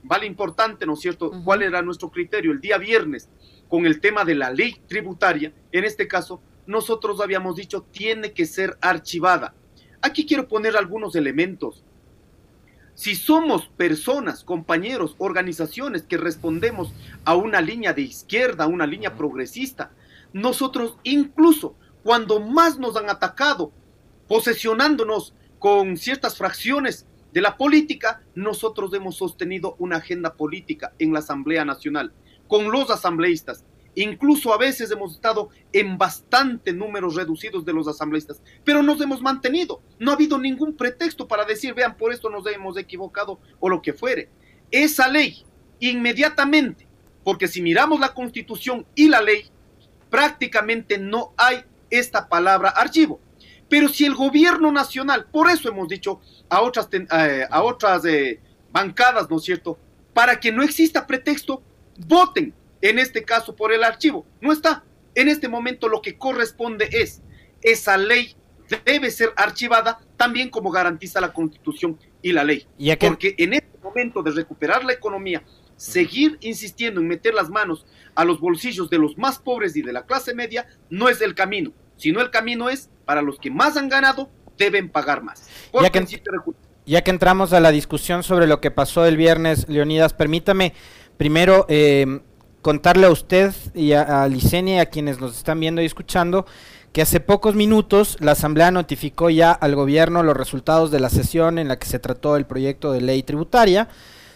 vale 0.03 0.25
importante, 0.25 0.85
¿no 0.85 0.93
es 0.93 0.99
cierto? 0.99 1.31
¿Cuál 1.43 1.63
era 1.63 1.81
nuestro 1.81 2.09
criterio? 2.11 2.51
El 2.51 2.61
día 2.61 2.77
viernes 2.77 3.29
con 3.69 3.85
el 3.85 3.99
tema 3.99 4.25
de 4.25 4.35
la 4.35 4.51
ley 4.51 4.75
tributaria, 4.87 5.53
en 5.71 5.85
este 5.85 6.07
caso 6.07 6.41
nosotros 6.65 7.19
habíamos 7.21 7.55
dicho 7.55 7.85
tiene 7.91 8.31
que 8.31 8.45
ser 8.45 8.77
archivada. 8.81 9.53
Aquí 10.01 10.25
quiero 10.25 10.47
poner 10.47 10.75
algunos 10.75 11.15
elementos. 11.15 11.83
Si 12.95 13.15
somos 13.15 13.67
personas, 13.69 14.43
compañeros, 14.43 15.15
organizaciones 15.17 16.03
que 16.03 16.17
respondemos 16.17 16.93
a 17.25 17.35
una 17.35 17.59
línea 17.59 17.93
de 17.93 18.03
izquierda, 18.03 18.65
a 18.65 18.67
una 18.67 18.85
línea 18.85 19.15
progresista, 19.15 19.91
nosotros 20.31 20.97
incluso 21.03 21.75
cuando 22.03 22.39
más 22.39 22.77
nos 22.77 22.95
han 22.95 23.09
atacado, 23.09 23.71
posesionándonos 24.27 25.33
con 25.57 25.97
ciertas 25.97 26.37
fracciones 26.37 27.07
de 27.31 27.41
la 27.41 27.57
política, 27.57 28.21
nosotros 28.35 28.93
hemos 28.93 29.15
sostenido 29.15 29.75
una 29.79 29.97
agenda 29.97 30.35
política 30.35 30.93
en 30.99 31.13
la 31.13 31.19
Asamblea 31.19 31.65
Nacional, 31.65 32.13
con 32.47 32.71
los 32.71 32.91
asambleístas, 32.91 33.63
Incluso 33.95 34.53
a 34.53 34.57
veces 34.57 34.89
hemos 34.91 35.13
estado 35.13 35.49
en 35.71 35.97
bastante 35.97 36.73
números 36.73 37.15
reducidos 37.15 37.63
de 37.63 37.73
los 37.73 37.87
asambleístas, 37.87 38.41
pero 38.63 38.81
nos 38.81 38.99
hemos 39.01 39.21
mantenido. 39.21 39.81
No 39.99 40.11
ha 40.11 40.15
habido 40.15 40.37
ningún 40.37 40.75
pretexto 40.75 41.27
para 41.27 41.45
decir, 41.45 41.73
vean, 41.73 41.95
por 41.95 42.11
esto 42.11 42.29
nos 42.29 42.45
hemos 42.47 42.77
equivocado 42.77 43.39
o 43.59 43.69
lo 43.69 43.81
que 43.81 43.93
fuere. 43.93 44.29
Esa 44.71 45.07
ley, 45.07 45.43
inmediatamente, 45.79 46.87
porque 47.23 47.47
si 47.47 47.61
miramos 47.61 47.99
la 47.99 48.13
constitución 48.13 48.85
y 48.95 49.09
la 49.09 49.21
ley, 49.21 49.45
prácticamente 50.09 50.97
no 50.97 51.33
hay 51.37 51.63
esta 51.89 52.27
palabra 52.27 52.69
archivo. 52.69 53.19
Pero 53.69 53.89
si 53.89 54.05
el 54.05 54.15
gobierno 54.15 54.71
nacional, 54.71 55.25
por 55.31 55.49
eso 55.49 55.69
hemos 55.69 55.87
dicho 55.87 56.19
a 56.49 56.61
otras, 56.61 56.89
eh, 56.91 57.47
a 57.49 57.63
otras 57.63 58.05
eh, 58.05 58.39
bancadas, 58.71 59.29
¿no 59.29 59.37
es 59.37 59.43
cierto? 59.43 59.77
Para 60.13 60.39
que 60.39 60.51
no 60.51 60.63
exista 60.63 61.07
pretexto, 61.07 61.61
voten, 61.97 62.53
en 62.83 62.99
este 62.99 63.23
caso 63.23 63.55
por 63.55 63.73
el 63.73 63.83
archivo. 63.83 64.27
No 64.41 64.51
está. 64.51 64.83
En 65.15 65.29
este 65.29 65.47
momento 65.47 65.87
lo 65.87 66.01
que 66.01 66.17
corresponde 66.17 66.89
es, 66.91 67.21
esa 67.61 67.97
ley 67.97 68.35
debe 68.85 69.09
ser 69.09 69.31
archivada 69.37 69.99
también 70.17 70.49
como 70.49 70.69
garantiza 70.69 71.21
la 71.21 71.31
constitución 71.31 71.97
y 72.21 72.33
la 72.33 72.43
ley. 72.43 72.67
Porque 72.99 73.35
en 73.37 73.53
este 73.53 73.77
momento 73.81 74.21
de 74.21 74.31
recuperar 74.31 74.83
la 74.83 74.91
economía, 74.91 75.43
seguir 75.77 76.37
insistiendo 76.41 76.99
en 76.99 77.07
meter 77.07 77.33
las 77.33 77.49
manos 77.49 77.85
a 78.15 78.25
los 78.25 78.41
bolsillos 78.41 78.89
de 78.89 78.97
los 78.97 79.17
más 79.17 79.39
pobres 79.39 79.75
y 79.77 79.81
de 79.81 79.93
la 79.93 80.05
clase 80.05 80.35
media 80.35 80.67
no 80.89 81.07
es 81.07 81.21
el 81.21 81.35
camino, 81.35 81.71
sino 81.95 82.19
el 82.19 82.31
camino 82.31 82.69
es 82.69 82.89
para 83.05 83.21
los 83.21 83.39
que 83.39 83.49
más 83.49 83.77
han 83.77 83.87
ganado 83.87 84.29
deben 84.57 84.89
pagar 84.89 85.23
más. 85.23 85.47
Ya 85.81 85.89
que, 85.89 86.05
ya 86.85 87.01
que, 87.01 87.11
entramos 87.11 87.53
a 87.53 87.61
la 87.61 87.71
discusión 87.71 88.23
sobre 88.23 88.45
lo 88.45 88.59
que 88.59 88.71
pasó 88.71 89.05
el 89.05 89.15
viernes, 89.15 89.69
Leonidas, 89.69 90.13
permítame 90.13 90.73
primero 91.17 91.65
eh, 91.69 92.21
contarle 92.63 93.05
a 93.05 93.11
usted 93.11 93.53
y 93.75 93.91
a, 93.91 94.25
Licenia 94.27 94.77
y 94.77 94.79
a 94.79 94.87
quienes 94.87 95.19
nos 95.19 95.37
están 95.37 95.59
viendo 95.59 95.81
y 95.81 95.85
escuchando 95.85 96.47
que 96.93 97.01
hace 97.01 97.19
pocos 97.19 97.55
minutos 97.55 98.17
la 98.21 98.31
Asamblea 98.31 98.71
notificó 98.71 99.29
ya 99.29 99.51
al 99.51 99.75
gobierno 99.75 100.23
los 100.23 100.37
resultados 100.37 100.89
de 100.89 100.99
la 100.99 101.09
sesión 101.09 101.59
en 101.59 101.67
la 101.67 101.77
que 101.77 101.87
se 101.87 101.99
trató 101.99 102.37
el 102.37 102.45
proyecto 102.45 102.91
de 102.91 103.01
ley 103.01 103.21
tributaria. 103.21 103.89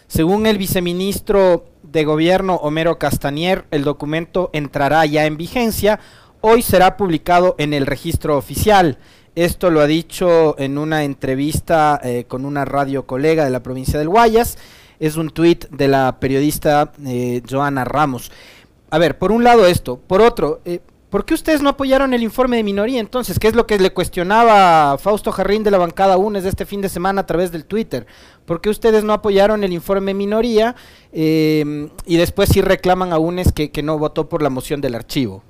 Según 0.08 0.46
el 0.46 0.58
viceministro 0.58 1.66
de 1.82 2.04
Gobierno 2.04 2.56
Homero 2.56 2.98
Castanier, 2.98 3.64
el 3.70 3.82
documento 3.82 4.50
entrará 4.52 5.06
ya 5.06 5.24
en 5.24 5.36
vigencia. 5.36 5.98
Hoy 6.40 6.62
será 6.62 6.96
publicado 6.96 7.54
en 7.58 7.72
el 7.72 7.86
registro 7.86 8.36
oficial. 8.36 8.98
Esto 9.36 9.70
lo 9.70 9.80
ha 9.80 9.86
dicho 9.86 10.58
en 10.58 10.76
una 10.76 11.04
entrevista 11.04 11.98
eh, 12.02 12.24
con 12.28 12.44
una 12.44 12.64
radio 12.64 13.06
colega 13.06 13.44
de 13.44 13.50
la 13.50 13.62
provincia 13.62 13.98
del 13.98 14.08
Guayas. 14.08 14.58
Es 15.00 15.16
un 15.16 15.30
tuit 15.30 15.68
de 15.70 15.88
la 15.88 16.18
periodista 16.20 16.92
eh, 17.06 17.42
Joana 17.48 17.84
Ramos. 17.84 18.32
A 18.90 18.98
ver, 18.98 19.18
por 19.18 19.32
un 19.32 19.44
lado 19.44 19.66
esto. 19.66 19.98
Por 19.98 20.20
otro, 20.20 20.60
eh, 20.64 20.80
¿Por 21.10 21.24
qué 21.24 21.32
ustedes 21.32 21.62
no 21.62 21.70
apoyaron 21.70 22.12
el 22.12 22.22
informe 22.22 22.58
de 22.58 22.62
minoría 22.62 23.00
entonces? 23.00 23.38
¿Qué 23.38 23.48
es 23.48 23.54
lo 23.54 23.66
que 23.66 23.78
le 23.78 23.94
cuestionaba 23.94 24.98
Fausto 24.98 25.32
Jarrín 25.32 25.64
de 25.64 25.70
la 25.70 25.78
bancada 25.78 26.18
UNES 26.18 26.42
de 26.42 26.50
este 26.50 26.66
fin 26.66 26.82
de 26.82 26.90
semana 26.90 27.22
a 27.22 27.26
través 27.26 27.50
del 27.50 27.64
Twitter? 27.64 28.06
¿Por 28.44 28.60
qué 28.60 28.68
ustedes 28.68 29.04
no 29.04 29.14
apoyaron 29.14 29.64
el 29.64 29.72
informe 29.72 30.12
minoría 30.12 30.76
em, 31.10 31.88
y 32.04 32.18
después 32.18 32.50
sí 32.50 32.60
reclaman 32.60 33.14
a 33.14 33.18
UNES 33.18 33.52
que, 33.52 33.70
que 33.70 33.82
no 33.82 33.98
votó 33.98 34.28
por 34.28 34.42
la 34.42 34.50
moción 34.50 34.82
del 34.82 34.94
archivo? 34.94 35.42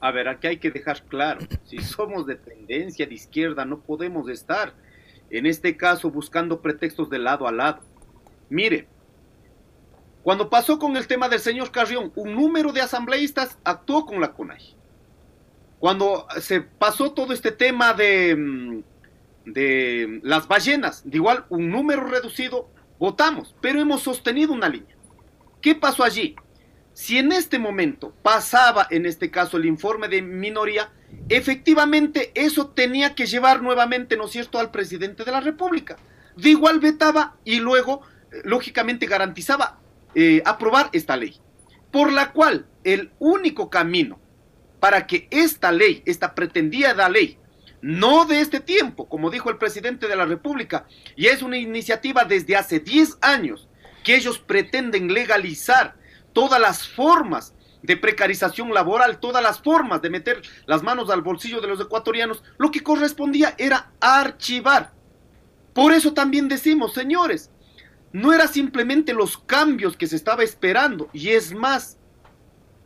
A 0.00 0.10
ver, 0.10 0.28
aquí 0.28 0.48
hay 0.48 0.58
que 0.58 0.70
dejar 0.70 1.02
claro, 1.04 1.40
si 1.64 1.78
somos 1.78 2.26
de 2.26 2.34
tendencia 2.34 3.06
de 3.06 3.14
izquierda 3.14 3.64
no 3.64 3.78
podemos 3.78 4.28
estar 4.28 4.74
en 5.30 5.46
este 5.46 5.76
caso 5.76 6.10
buscando 6.10 6.60
pretextos 6.60 7.10
de 7.10 7.18
lado 7.18 7.46
a 7.46 7.52
lado. 7.52 7.82
Mire, 8.48 8.88
cuando 10.22 10.48
pasó 10.48 10.78
con 10.78 10.96
el 10.96 11.06
tema 11.06 11.28
del 11.28 11.40
señor 11.40 11.70
Carrión, 11.70 12.12
un 12.14 12.34
número 12.34 12.72
de 12.72 12.80
asambleístas 12.80 13.58
actuó 13.64 14.06
con 14.06 14.20
la 14.20 14.32
CONAI. 14.32 14.74
Cuando 15.78 16.26
se 16.40 16.62
pasó 16.62 17.12
todo 17.12 17.32
este 17.32 17.52
tema 17.52 17.92
de, 17.92 18.34
mm, 18.34 18.82
de 19.44 20.20
las 20.22 20.48
ballenas, 20.48 21.02
de 21.04 21.18
igual 21.18 21.44
un 21.50 21.70
número 21.70 22.04
reducido, 22.04 22.70
votamos, 22.98 23.54
pero 23.60 23.80
hemos 23.80 24.02
sostenido 24.02 24.52
una 24.52 24.68
línea. 24.68 24.96
¿Qué 25.60 25.74
pasó 25.74 26.04
allí? 26.04 26.36
Si 26.94 27.18
en 27.18 27.32
este 27.32 27.58
momento 27.58 28.14
pasaba, 28.22 28.86
en 28.90 29.04
este 29.04 29.30
caso, 29.30 29.56
el 29.56 29.66
informe 29.66 30.08
de 30.08 30.22
minoría, 30.22 30.92
efectivamente 31.28 32.32
eso 32.34 32.68
tenía 32.68 33.14
que 33.14 33.26
llevar 33.26 33.62
nuevamente, 33.62 34.16
¿no 34.16 34.28
cierto?, 34.28 34.58
al 34.58 34.70
presidente 34.70 35.24
de 35.24 35.32
la 35.32 35.40
República. 35.40 35.96
De 36.36 36.50
igual 36.50 36.80
vetaba 36.80 37.36
y 37.44 37.60
luego, 37.60 38.02
eh, 38.32 38.42
lógicamente, 38.44 39.06
garantizaba 39.06 39.78
eh, 40.14 40.42
aprobar 40.44 40.90
esta 40.92 41.16
ley, 41.16 41.40
por 41.90 42.12
la 42.12 42.32
cual 42.32 42.66
el 42.84 43.12
único 43.18 43.70
camino 43.70 44.20
para 44.80 45.06
que 45.06 45.28
esta 45.30 45.72
ley, 45.72 46.02
esta 46.04 46.34
pretendida 46.34 47.08
ley, 47.08 47.38
no 47.80 48.24
de 48.24 48.40
este 48.40 48.60
tiempo, 48.60 49.08
como 49.08 49.30
dijo 49.30 49.50
el 49.50 49.58
presidente 49.58 50.08
de 50.08 50.16
la 50.16 50.24
República, 50.24 50.86
y 51.16 51.26
es 51.26 51.42
una 51.42 51.58
iniciativa 51.58 52.24
desde 52.24 52.56
hace 52.56 52.80
10 52.80 53.18
años 53.20 53.68
que 54.02 54.16
ellos 54.16 54.38
pretenden 54.38 55.12
legalizar 55.12 55.96
todas 56.32 56.60
las 56.60 56.86
formas 56.86 57.54
de 57.84 57.98
precarización 57.98 58.72
laboral, 58.72 59.20
todas 59.20 59.42
las 59.42 59.60
formas 59.60 60.00
de 60.00 60.08
meter 60.08 60.40
las 60.64 60.82
manos 60.82 61.10
al 61.10 61.20
bolsillo 61.20 61.60
de 61.60 61.68
los 61.68 61.78
ecuatorianos, 61.78 62.42
lo 62.56 62.70
que 62.70 62.82
correspondía 62.82 63.54
era 63.58 63.92
archivar. 64.00 64.92
Por 65.74 65.92
eso 65.92 66.14
también 66.14 66.48
decimos, 66.48 66.94
señores, 66.94 67.50
no 68.10 68.32
era 68.32 68.48
simplemente 68.48 69.12
los 69.12 69.36
cambios 69.36 69.98
que 69.98 70.06
se 70.06 70.16
estaba 70.16 70.42
esperando, 70.42 71.10
y 71.12 71.30
es 71.30 71.52
más, 71.52 71.98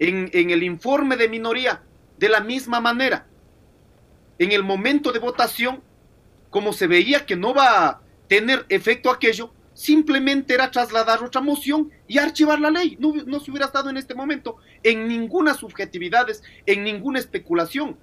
en, 0.00 0.30
el 0.32 0.64
informe 0.64 1.16
de 1.16 1.28
minoría, 1.28 1.80
de 2.18 2.28
la 2.28 2.40
misma 2.40 2.80
manera, 2.80 3.28
en 4.40 4.50
el 4.50 4.64
momento 4.64 5.12
de 5.12 5.20
votación, 5.20 5.80
como 6.50 6.72
se 6.72 6.88
veía 6.88 7.24
que 7.24 7.36
no 7.36 7.54
va 7.54 7.86
a 7.86 8.00
tener 8.26 8.66
efecto 8.68 9.12
aquello, 9.12 9.52
simplemente 9.78 10.54
era 10.54 10.72
trasladar 10.72 11.22
otra 11.22 11.40
moción 11.40 11.92
y 12.08 12.18
archivar 12.18 12.60
la 12.60 12.68
ley. 12.68 12.96
No, 12.98 13.38
se 13.38 13.48
hubiera 13.48 13.66
estado 13.66 13.88
en 13.88 13.96
este 13.96 14.12
momento 14.12 14.56
en 14.82 15.06
ninguna 15.06 15.54
subjetividades, 15.54 16.42
en 16.66 16.82
ninguna 16.82 17.20
especulación. 17.20 17.96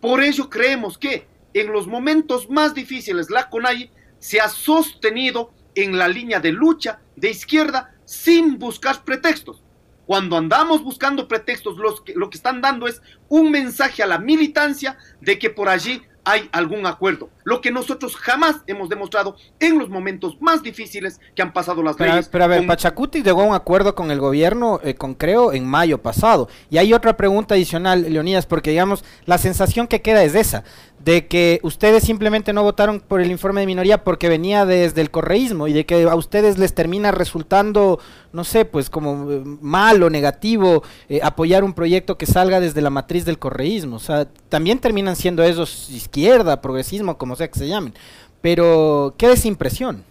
Por 0.00 0.22
ello 0.22 0.48
creemos 0.48 0.96
que 0.96 1.26
en 1.54 1.72
los 1.72 1.88
momentos 1.88 2.48
más 2.48 2.72
difíciles 2.72 3.30
la 3.30 3.50
CONAI 3.50 3.90
se 4.20 4.40
ha 4.40 4.48
sostenido 4.48 5.52
en 5.74 5.98
la 5.98 6.06
línea 6.06 6.38
de 6.38 6.52
lucha 6.52 7.00
de 7.16 7.30
izquierda 7.30 7.96
sin 8.04 8.60
buscar 8.60 9.02
pretextos. 9.02 9.60
Cuando 10.06 10.36
andamos 10.36 10.84
buscando 10.84 11.26
pretextos, 11.26 11.78
los 11.78 12.04
lo 12.14 12.30
que 12.30 12.36
están 12.36 12.60
dando 12.60 12.86
es 12.86 13.02
un 13.28 13.50
mensaje 13.50 14.04
a 14.04 14.06
la 14.06 14.18
militancia 14.18 14.96
de 15.20 15.36
que 15.36 15.50
por 15.50 15.68
allí 15.68 16.00
hay 16.24 16.48
algún 16.52 16.86
acuerdo. 16.86 17.28
Lo 17.44 17.60
que 17.60 17.70
nosotros 17.70 18.16
jamás 18.16 18.56
hemos 18.66 18.88
demostrado 18.88 19.36
en 19.58 19.78
los 19.78 19.88
momentos 19.88 20.36
más 20.40 20.62
difíciles 20.62 21.20
que 21.34 21.42
han 21.42 21.52
pasado 21.52 21.82
las 21.82 21.96
pero, 21.96 22.10
leyes. 22.10 22.28
Pero 22.28 22.44
a 22.44 22.46
ver, 22.46 22.66
Pachacuti 22.66 23.22
llegó 23.22 23.42
a 23.42 23.44
un 23.44 23.54
acuerdo 23.54 23.94
con 23.94 24.10
el 24.10 24.20
gobierno, 24.20 24.80
eh, 24.84 24.94
con 24.94 25.14
Creo, 25.14 25.52
en 25.52 25.66
mayo 25.66 25.98
pasado. 25.98 26.48
Y 26.70 26.78
hay 26.78 26.92
otra 26.94 27.16
pregunta 27.16 27.54
adicional, 27.54 28.02
Leonidas, 28.02 28.46
porque 28.46 28.70
digamos, 28.70 29.04
la 29.26 29.38
sensación 29.38 29.88
que 29.88 30.02
queda 30.02 30.22
es 30.22 30.34
esa 30.34 30.64
de 31.04 31.26
que 31.26 31.58
ustedes 31.62 32.04
simplemente 32.04 32.52
no 32.52 32.62
votaron 32.62 33.00
por 33.00 33.20
el 33.20 33.30
informe 33.30 33.60
de 33.60 33.66
minoría 33.66 34.04
porque 34.04 34.28
venía 34.28 34.64
desde 34.64 35.00
el 35.00 35.10
correísmo 35.10 35.66
y 35.66 35.72
de 35.72 35.84
que 35.84 36.04
a 36.04 36.14
ustedes 36.14 36.58
les 36.58 36.74
termina 36.74 37.10
resultando, 37.10 37.98
no 38.32 38.44
sé, 38.44 38.64
pues 38.64 38.88
como 38.88 39.30
eh, 39.30 39.42
mal 39.44 40.02
o 40.02 40.10
negativo 40.10 40.84
eh, 41.08 41.20
apoyar 41.22 41.64
un 41.64 41.72
proyecto 41.72 42.16
que 42.16 42.26
salga 42.26 42.60
desde 42.60 42.82
la 42.82 42.90
matriz 42.90 43.24
del 43.24 43.38
correísmo. 43.38 43.96
O 43.96 44.00
sea, 44.00 44.26
también 44.48 44.78
terminan 44.78 45.16
siendo 45.16 45.42
esos 45.42 45.90
izquierda, 45.90 46.60
progresismo, 46.60 47.18
como 47.18 47.34
sea 47.34 47.48
que 47.48 47.58
se 47.58 47.68
llamen. 47.68 47.94
Pero, 48.40 49.14
¿qué 49.18 49.32
es 49.32 49.44
impresión? 49.44 50.04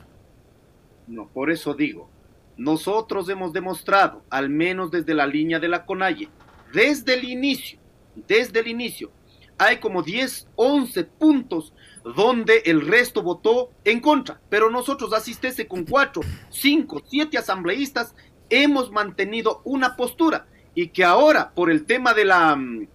No, 1.07 1.27
por 1.27 1.51
eso 1.51 1.73
digo, 1.73 2.09
nosotros 2.57 3.29
hemos 3.29 3.53
demostrado, 3.53 4.23
al 4.29 4.49
menos 4.49 4.91
desde 4.91 5.13
la 5.13 5.25
línea 5.25 5.59
de 5.59 5.67
la 5.67 5.85
CONAIE, 5.85 6.29
desde 6.73 7.13
el 7.13 7.23
inicio, 7.23 7.79
desde 8.27 8.59
el 8.59 8.67
inicio, 8.67 9.11
hay 9.61 9.77
como 9.77 10.01
10, 10.01 10.47
11 10.55 11.03
puntos 11.03 11.73
donde 12.03 12.63
el 12.65 12.81
resto 12.81 13.21
votó 13.21 13.71
en 13.83 13.99
contra, 13.99 14.41
pero 14.49 14.71
nosotros 14.71 15.13
asistese 15.13 15.67
con 15.67 15.85
4, 15.85 16.23
5, 16.49 17.03
7 17.05 17.37
asambleístas 17.37 18.15
hemos 18.49 18.91
mantenido 18.91 19.61
una 19.63 19.95
postura. 19.95 20.47
Y 20.73 20.87
que 20.87 21.03
ahora 21.03 21.51
por 21.53 21.69
el 21.69 21.85
tema 21.85 22.15
de 22.15 22.25
la 22.25 22.55
mm, 22.55 22.87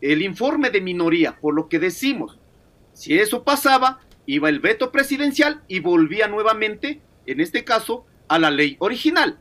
el 0.00 0.22
informe 0.22 0.70
de 0.70 0.80
minoría, 0.80 1.38
por 1.40 1.54
lo 1.54 1.68
que 1.68 1.78
decimos, 1.78 2.38
si 2.94 3.18
eso 3.18 3.44
pasaba, 3.44 4.00
iba 4.24 4.48
el 4.48 4.60
veto 4.60 4.92
presidencial 4.92 5.62
y 5.68 5.80
volvía 5.80 6.26
nuevamente, 6.26 7.02
en 7.26 7.40
este 7.40 7.64
caso, 7.64 8.06
a 8.28 8.38
la 8.38 8.50
ley 8.50 8.76
original. 8.78 9.38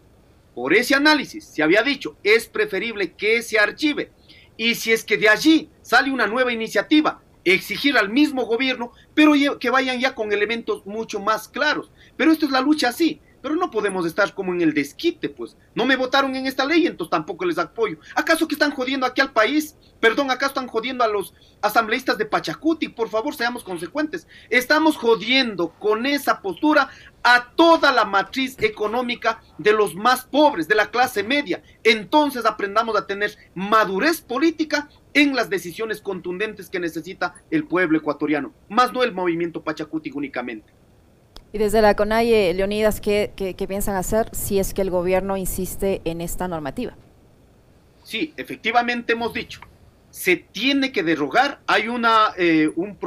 Por 0.54 0.74
ese 0.74 0.96
análisis 0.96 1.46
se 1.46 1.64
había 1.64 1.82
dicho, 1.82 2.18
es 2.24 2.48
preferible 2.48 3.14
que 3.14 3.42
se 3.42 3.58
archive 3.58 4.12
y 4.58 4.76
si 4.76 4.92
es 4.92 5.04
que 5.04 5.18
de 5.18 5.30
allí 5.30 5.70
sale 5.82 6.12
una 6.12 6.28
nueva 6.28 6.54
iniciativa, 6.54 7.22
exigir 7.44 7.98
al 7.98 8.10
mismo 8.10 8.46
gobierno, 8.46 8.92
pero 9.14 9.34
que 9.60 9.70
vayan 9.70 10.00
ya 10.00 10.16
con 10.16 10.32
elementos 10.32 10.86
mucho 10.86 11.20
más 11.20 11.48
claros. 11.48 11.92
Pero 12.16 12.32
esto 12.32 12.46
es 12.46 12.52
la 12.52 12.62
lucha 12.62 12.90
así. 12.90 13.20
Pero 13.44 13.58
no 13.58 13.70
podemos 13.70 14.06
estar 14.06 14.34
como 14.34 14.54
en 14.54 14.62
el 14.62 14.74
desquite, 14.74 15.28
pues. 15.28 15.58
No 15.76 15.86
me 15.86 15.98
votaron 15.98 16.34
en 16.34 16.48
esta 16.48 16.64
ley, 16.64 16.88
entonces 16.88 17.12
tampoco 17.12 17.44
les 17.44 17.58
apoyo. 17.58 17.98
¿Acaso 18.16 18.48
que 18.48 18.56
están 18.56 18.72
jodiendo 18.72 19.06
aquí 19.06 19.20
al 19.20 19.34
país? 19.34 19.76
Perdón, 20.00 20.32
¿acaso 20.32 20.52
están 20.52 20.68
jodiendo 20.68 21.04
a 21.04 21.10
los 21.10 21.34
asambleístas 21.62 22.18
de 22.18 22.26
Pachacuti? 22.26 22.88
Por 22.88 23.10
favor, 23.10 23.36
seamos 23.36 23.66
consecuentes. 23.66 24.30
Estamos 24.50 24.96
jodiendo 24.96 25.74
con 25.78 26.06
esa 26.06 26.42
postura 26.42 26.88
a 27.22 27.52
toda 27.56 27.92
la 27.92 28.06
matriz 28.06 28.56
económica 28.60 29.42
de 29.58 29.74
los 29.74 29.94
más 29.94 30.24
pobres, 30.24 30.70
de 30.70 30.76
la 30.76 30.90
clase 30.90 31.22
media. 31.22 31.62
Entonces 31.84 32.46
aprendamos 32.46 32.96
a 32.96 33.08
tener 33.08 33.36
madurez 33.56 34.22
política 34.22 34.88
en 35.14 35.36
las 35.36 35.50
decisiones 35.50 36.00
contundentes 36.00 36.70
que 36.70 36.80
necesita 36.80 37.34
el 37.52 37.66
pueblo 37.66 37.98
ecuatoriano, 37.98 38.54
más 38.70 38.94
no 38.94 39.04
el 39.04 39.12
movimiento 39.12 39.64
Pachacuti 39.64 40.12
únicamente. 40.14 40.74
Y 41.54 41.60
desde 41.60 41.84
la 41.84 41.96
CONAIE, 41.96 42.52
Leonidas, 42.56 43.00
¿qué, 43.00 43.32
piensan 43.68 43.96
hacer 43.96 44.28
si 44.34 44.58
es 44.58 44.74
que 44.74 44.82
el 44.82 44.90
gobierno 44.90 45.38
insiste 45.38 46.02
en 46.04 46.20
esta 46.20 46.48
normativa? 46.48 46.96
Sí, 48.04 48.34
efectivamente 48.38 49.14
hemos 49.14 49.36
dicho, 49.36 49.62
se 50.10 50.36
tiene 50.36 50.92
que 50.92 51.04
derogar, 51.04 51.62
hay 51.68 51.90
una, 51.90 52.34
eh, 52.38 52.72
un, 52.76 52.98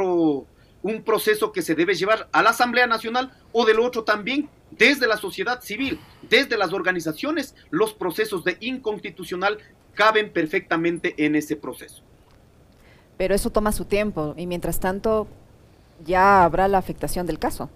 un 0.83 1.03
proceso 1.03 1.50
que 1.50 1.61
se 1.61 1.75
debe 1.75 1.97
llevar 1.97 2.29
a 2.31 2.41
la 2.41 2.50
Asamblea 2.50 2.87
Nacional 2.87 3.33
o 3.50 3.67
del 3.67 3.81
otro 3.81 4.05
también 4.05 4.49
desde 4.71 5.09
la 5.09 5.17
sociedad 5.17 5.61
civil, 5.61 5.99
desde 6.31 6.57
las 6.57 6.73
organizaciones, 6.73 7.57
los 7.71 7.95
procesos 7.95 8.45
de 8.45 8.59
inconstitucional 8.61 9.59
caben 9.95 10.33
perfectamente 10.33 11.17
en 11.19 11.35
ese 11.35 11.57
proceso. 11.57 12.00
Pero 13.17 13.35
eso 13.35 13.50
toma 13.50 13.73
su 13.73 13.87
tiempo 13.87 14.35
y 14.37 14.47
mientras 14.47 14.79
tanto 14.79 15.26
ya 16.05 16.45
habrá 16.45 16.69
la 16.69 16.79
afectación 16.79 17.26
del 17.26 17.41
caso. 17.41 17.71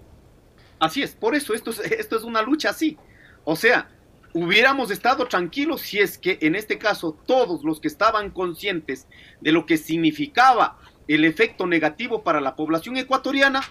Así 0.81 1.03
es, 1.03 1.13
por 1.13 1.35
eso 1.35 1.53
esto 1.53 1.69
es, 1.69 1.79
esto 1.99 2.17
es 2.17 2.23
una 2.23 2.41
lucha 2.41 2.71
así. 2.71 2.97
O 3.45 3.55
sea, 3.55 3.87
hubiéramos 4.33 4.89
estado 4.89 5.27
tranquilos 5.27 5.81
si 5.81 5.99
es 5.99 6.17
que 6.17 6.39
en 6.41 6.55
este 6.55 6.79
caso 6.79 7.15
todos 7.25 7.63
los 7.63 7.79
que 7.79 7.87
estaban 7.87 8.31
conscientes 8.31 9.07
de 9.41 9.51
lo 9.51 9.67
que 9.67 9.77
significaba 9.77 10.79
el 11.07 11.23
efecto 11.23 11.67
negativo 11.67 12.23
para 12.23 12.41
la 12.41 12.55
población 12.55 12.97
ecuatoriana, 12.97 13.61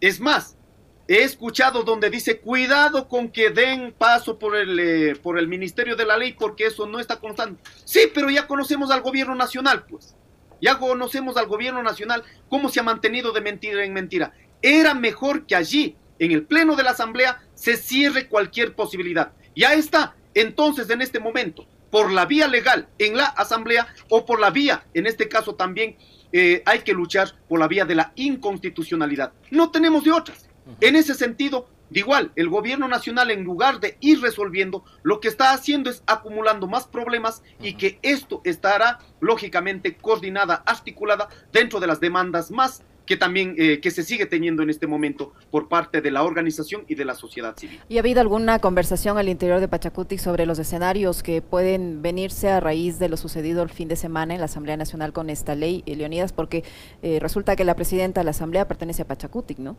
es 0.00 0.18
más, 0.18 0.58
he 1.06 1.22
escuchado 1.22 1.84
donde 1.84 2.10
dice 2.10 2.40
cuidado 2.40 3.06
con 3.06 3.30
que 3.30 3.50
den 3.50 3.94
paso 3.96 4.36
por 4.36 4.56
el, 4.56 4.78
eh, 4.80 5.14
por 5.22 5.38
el 5.38 5.46
Ministerio 5.46 5.94
de 5.94 6.06
la 6.06 6.16
Ley 6.16 6.32
porque 6.32 6.66
eso 6.66 6.86
no 6.86 6.98
está 6.98 7.20
constante. 7.20 7.62
Sí, 7.84 8.10
pero 8.12 8.30
ya 8.30 8.48
conocemos 8.48 8.90
al 8.90 9.02
gobierno 9.02 9.36
nacional, 9.36 9.84
pues. 9.88 10.16
Ya 10.60 10.78
conocemos 10.78 11.36
al 11.36 11.46
gobierno 11.46 11.84
nacional 11.84 12.24
cómo 12.48 12.68
se 12.68 12.80
ha 12.80 12.82
mantenido 12.82 13.30
de 13.30 13.42
mentira 13.42 13.84
en 13.84 13.92
mentira. 13.92 14.32
Era 14.60 14.92
mejor 14.92 15.46
que 15.46 15.54
allí 15.54 15.96
en 16.18 16.32
el 16.32 16.44
Pleno 16.44 16.76
de 16.76 16.82
la 16.82 16.90
Asamblea 16.90 17.42
se 17.54 17.76
cierre 17.76 18.28
cualquier 18.28 18.74
posibilidad. 18.74 19.32
Ya 19.54 19.74
está, 19.74 20.14
entonces 20.34 20.90
en 20.90 21.02
este 21.02 21.20
momento, 21.20 21.66
por 21.90 22.12
la 22.12 22.26
vía 22.26 22.48
legal 22.48 22.88
en 22.98 23.16
la 23.16 23.26
Asamblea 23.26 23.88
o 24.08 24.26
por 24.26 24.40
la 24.40 24.50
vía, 24.50 24.84
en 24.94 25.06
este 25.06 25.28
caso 25.28 25.54
también, 25.54 25.96
eh, 26.32 26.62
hay 26.66 26.80
que 26.80 26.92
luchar 26.92 27.32
por 27.48 27.58
la 27.58 27.68
vía 27.68 27.84
de 27.84 27.94
la 27.94 28.12
inconstitucionalidad. 28.16 29.32
No 29.50 29.70
tenemos 29.70 30.04
de 30.04 30.12
otras. 30.12 30.48
En 30.80 30.96
ese 30.96 31.14
sentido, 31.14 31.68
de 31.90 32.00
igual, 32.00 32.32
el 32.34 32.48
gobierno 32.48 32.88
nacional 32.88 33.30
en 33.30 33.44
lugar 33.44 33.78
de 33.78 33.96
ir 34.00 34.20
resolviendo, 34.20 34.84
lo 35.02 35.20
que 35.20 35.28
está 35.28 35.52
haciendo 35.52 35.88
es 35.88 36.02
acumulando 36.06 36.66
más 36.66 36.86
problemas 36.86 37.42
y 37.62 37.74
que 37.74 38.00
esto 38.02 38.40
estará 38.44 38.98
lógicamente 39.20 39.96
coordinada, 39.96 40.64
articulada 40.66 41.28
dentro 41.52 41.78
de 41.78 41.86
las 41.86 42.00
demandas 42.00 42.50
más 42.50 42.82
que 43.06 43.16
también 43.16 43.54
eh, 43.56 43.80
que 43.80 43.90
se 43.90 44.02
sigue 44.02 44.26
teniendo 44.26 44.62
en 44.62 44.70
este 44.70 44.86
momento 44.86 45.32
por 45.50 45.68
parte 45.68 46.00
de 46.00 46.10
la 46.10 46.24
organización 46.24 46.84
y 46.88 46.96
de 46.96 47.04
la 47.04 47.14
sociedad 47.14 47.56
civil. 47.56 47.80
¿Y 47.88 47.96
ha 47.96 48.00
habido 48.00 48.20
alguna 48.20 48.58
conversación 48.58 49.16
al 49.16 49.28
interior 49.28 49.60
de 49.60 49.68
Pachacuti 49.68 50.18
sobre 50.18 50.44
los 50.44 50.58
escenarios 50.58 51.22
que 51.22 51.40
pueden 51.40 52.02
venirse 52.02 52.48
a 52.48 52.60
raíz 52.60 52.98
de 52.98 53.08
lo 53.08 53.16
sucedido 53.16 53.62
el 53.62 53.70
fin 53.70 53.88
de 53.88 53.96
semana 53.96 54.34
en 54.34 54.40
la 54.40 54.46
Asamblea 54.46 54.76
Nacional 54.76 55.12
con 55.12 55.30
esta 55.30 55.54
ley, 55.54 55.84
Leonidas? 55.86 56.32
Porque 56.32 56.64
eh, 57.02 57.18
resulta 57.20 57.54
que 57.56 57.64
la 57.64 57.76
presidenta 57.76 58.20
de 58.20 58.24
la 58.24 58.32
Asamblea 58.32 58.66
pertenece 58.66 59.02
a 59.02 59.06
Pachacuti, 59.06 59.54
¿no? 59.58 59.76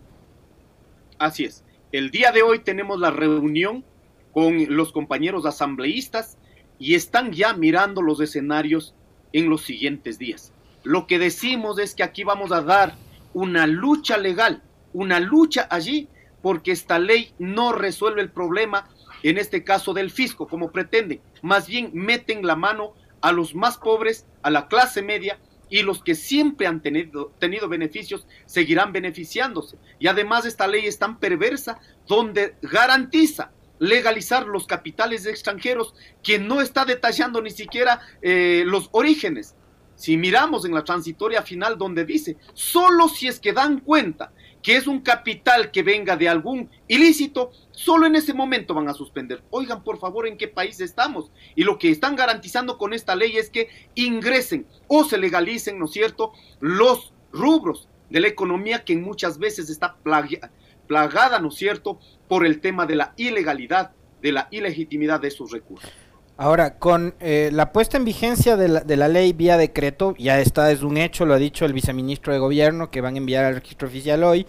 Así 1.20 1.44
es. 1.44 1.64
El 1.92 2.12
día 2.12 2.32
de 2.32 2.44
hoy 2.44 2.60
tenemos 2.60 3.00
la 3.00 3.12
reunión 3.12 3.84
con 4.32 4.76
los 4.76 4.92
compañeros 4.92 5.46
asambleístas 5.46 6.38
y 6.80 6.96
están 6.96 7.32
ya 7.32 7.54
mirando 7.54 8.02
los 8.02 8.22
escenarios 8.22 8.94
en 9.34 9.50
los 9.50 9.64
siguientes 9.64 10.20
días. 10.20 10.54
Lo 10.84 11.08
que 11.08 11.20
decimos 11.20 11.80
es 11.80 11.96
que 11.96 12.04
aquí 12.04 12.24
vamos 12.24 12.52
a 12.52 12.62
dar 12.62 12.94
una 13.38 13.68
lucha 13.68 14.18
legal, 14.18 14.64
una 14.94 15.20
lucha 15.20 15.68
allí, 15.70 16.10
porque 16.42 16.72
esta 16.72 16.98
ley 16.98 17.36
no 17.38 17.72
resuelve 17.72 18.20
el 18.24 18.32
problema, 18.32 18.90
en 19.22 19.38
este 19.38 19.64
caso 19.64 19.94
del 19.94 20.10
fisco, 20.10 20.48
como 20.48 20.72
pretende, 20.72 21.22
más 21.44 21.68
bien 21.68 21.92
meten 21.94 22.48
la 22.48 22.56
mano 22.56 22.96
a 23.22 23.32
los 23.32 23.54
más 23.54 23.78
pobres, 23.78 24.26
a 24.42 24.50
la 24.50 24.68
clase 24.68 25.04
media, 25.04 25.40
y 25.70 25.84
los 25.84 26.02
que 26.02 26.16
siempre 26.16 26.66
han 26.66 26.82
tenido, 26.82 27.32
tenido, 27.38 27.70
beneficios 27.70 28.26
seguirán 28.48 28.92
beneficiándose. 28.92 29.78
Y 30.00 30.08
además 30.08 30.48
esta 30.48 30.66
ley 30.66 30.88
es 30.88 30.98
tan 30.98 31.20
perversa 31.20 31.80
donde 32.08 32.56
garantiza 32.64 33.52
legalizar 33.78 34.48
los 34.48 34.66
capitales 34.66 35.28
extranjeros 35.28 35.94
que 36.24 36.40
no 36.40 36.60
está 36.60 36.86
detallando 36.86 37.44
ni 37.44 37.52
siquiera 37.52 38.02
eh, 38.24 38.64
los 38.66 38.90
orígenes. 38.94 39.56
Si 39.98 40.16
miramos 40.16 40.64
en 40.64 40.76
la 40.76 40.84
transitoria 40.84 41.42
final 41.42 41.78
donde 41.78 42.06
dice, 42.06 42.38
solo 42.54 43.10
si 43.10 43.28
es 43.28 43.40
que 43.40 43.52
dan 43.52 43.80
cuenta 43.80 44.32
que 44.62 44.78
es 44.78 44.86
un 44.86 45.02
capital 45.02 45.72
que 45.72 45.82
venga 45.82 46.16
de 46.16 46.30
algún 46.30 46.70
ilícito, 46.88 47.52
solo 47.72 48.06
en 48.06 48.16
ese 48.16 48.34
momento 48.34 48.76
van 48.76 48.88
a 48.90 48.94
suspender. 48.94 49.44
Oigan, 49.50 49.84
por 49.84 49.98
favor, 49.98 50.28
¿en 50.28 50.38
qué 50.38 50.48
país 50.48 50.80
estamos? 50.82 51.32
Y 51.56 51.64
lo 51.64 51.80
que 51.80 51.90
están 51.90 52.16
garantizando 52.16 52.78
con 52.78 52.94
esta 52.94 53.16
ley 53.16 53.38
es 53.38 53.50
que 53.50 53.70
ingresen 53.96 54.68
o 54.88 55.04
se 55.04 55.18
legalicen, 55.18 55.80
¿no 55.80 55.86
es 55.86 55.92
cierto?, 55.92 56.32
los 56.60 57.12
rubros 57.32 57.90
de 58.12 58.20
la 58.20 58.28
economía 58.28 58.86
que 58.86 58.96
muchas 58.98 59.40
veces 59.40 59.70
está 59.70 59.98
plagada, 59.98 61.40
¿no 61.40 61.48
es 61.48 61.56
cierto?, 61.56 62.00
por 62.28 62.46
el 62.46 62.62
tema 62.62 62.86
de 62.86 62.98
la 62.98 63.14
ilegalidad, 63.18 63.94
de 64.22 64.32
la 64.32 64.48
ilegitimidad 64.52 65.20
de 65.22 65.30
esos 65.30 65.52
recursos. 65.52 65.92
Ahora, 66.38 66.78
con 66.78 67.16
eh, 67.20 67.50
la 67.52 67.72
puesta 67.72 67.98
en 67.98 68.06
vigencia 68.06 68.58
de 68.58 68.68
la, 68.68 68.80
de 68.82 68.96
la, 68.96 69.08
ley 69.08 69.34
vía 69.34 69.58
decreto, 69.58 70.14
ya 70.20 70.40
está, 70.40 70.72
es 70.72 70.84
un 70.84 70.98
hecho, 70.98 71.26
lo 71.26 71.34
ha 71.34 71.38
dicho 71.38 71.66
el 71.66 71.74
viceministro 71.74 72.32
de 72.32 72.40
Gobierno, 72.40 72.92
que 72.92 73.02
van 73.02 73.16
a 73.16 73.18
enviar 73.18 73.46
al 73.46 73.56
registro 73.56 73.88
oficial 73.88 74.24
hoy. 74.24 74.46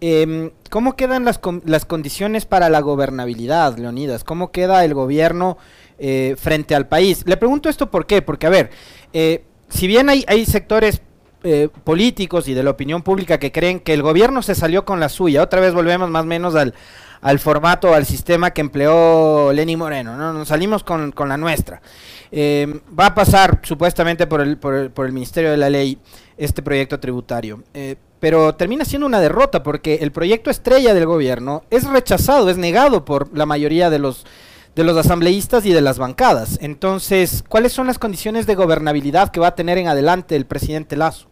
Eh, 0.00 0.50
¿Cómo 0.70 0.94
quedan 0.96 1.24
las, 1.24 1.40
las 1.64 1.84
condiciones 1.84 2.44
para 2.44 2.68
la 2.68 2.80
gobernabilidad, 2.80 3.78
Leonidas? 3.78 4.24
¿Cómo 4.24 4.52
queda 4.52 4.84
el 4.84 4.94
gobierno 4.94 5.58
eh, 5.98 6.36
frente 6.38 6.74
al 6.74 6.86
país? 6.86 7.24
Le 7.26 7.36
pregunto 7.36 7.68
esto 7.68 7.90
por 7.90 8.06
qué, 8.06 8.22
porque 8.22 8.46
a 8.46 8.50
ver, 8.50 8.70
eh, 9.12 9.44
si 9.68 9.86
bien 9.86 10.08
hay, 10.08 10.24
hay 10.28 10.44
sectores 10.44 11.02
eh, 11.44 11.68
políticos 11.84 12.48
y 12.48 12.54
de 12.54 12.64
la 12.64 12.70
opinión 12.70 13.02
pública 13.02 13.38
que 13.38 13.52
creen 13.52 13.78
que 13.80 13.94
el 13.94 14.02
gobierno 14.02 14.42
se 14.42 14.56
salió 14.56 14.84
con 14.84 14.98
la 15.00 15.08
suya, 15.08 15.42
otra 15.42 15.60
vez 15.60 15.72
volvemos 15.72 16.10
más 16.10 16.22
o 16.22 16.26
menos 16.26 16.54
al, 16.56 16.74
al 17.20 17.38
formato, 17.38 17.94
al 17.94 18.06
sistema 18.06 18.50
que 18.50 18.60
empleó 18.60 19.52
Lenny 19.52 19.76
Moreno, 19.76 20.16
¿no? 20.16 20.32
Nos 20.32 20.48
salimos 20.48 20.84
con, 20.84 21.12
la 21.16 21.36
nuestra. 21.36 21.80
Eh, 22.30 22.80
va 22.98 23.06
a 23.06 23.14
pasar 23.14 23.60
supuestamente 23.62 24.26
por 24.26 24.40
el, 24.40 24.58
por 24.58 24.74
el, 24.74 24.90
por, 24.90 25.06
el, 25.06 25.12
Ministerio 25.12 25.50
de 25.50 25.56
la 25.56 25.70
Ley 25.70 25.98
este 26.36 26.62
proyecto 26.62 27.00
tributario. 27.00 27.62
Eh, 27.74 27.96
pero 28.20 28.54
termina 28.54 28.84
siendo 28.84 29.06
una 29.06 29.20
derrota 29.20 29.62
porque 29.62 29.96
el 29.96 30.12
proyecto 30.12 30.50
estrella 30.50 30.94
del 30.94 31.06
gobierno 31.06 31.62
es 31.70 31.84
rechazado, 31.84 32.50
es 32.50 32.56
negado 32.56 33.04
por 33.04 33.36
la 33.36 33.46
mayoría 33.46 33.90
de 33.90 33.98
los 33.98 34.26
de 34.74 34.84
los 34.84 34.96
asambleístas 34.96 35.66
y 35.66 35.72
de 35.72 35.80
las 35.80 35.98
bancadas. 35.98 36.56
Entonces, 36.62 37.42
¿cuáles 37.48 37.72
son 37.72 37.88
las 37.88 37.98
condiciones 37.98 38.46
de 38.46 38.54
gobernabilidad 38.54 39.30
que 39.30 39.40
va 39.40 39.48
a 39.48 39.54
tener 39.56 39.76
en 39.76 39.88
adelante 39.88 40.36
el 40.36 40.46
presidente 40.46 40.96
Lazo? 40.96 41.28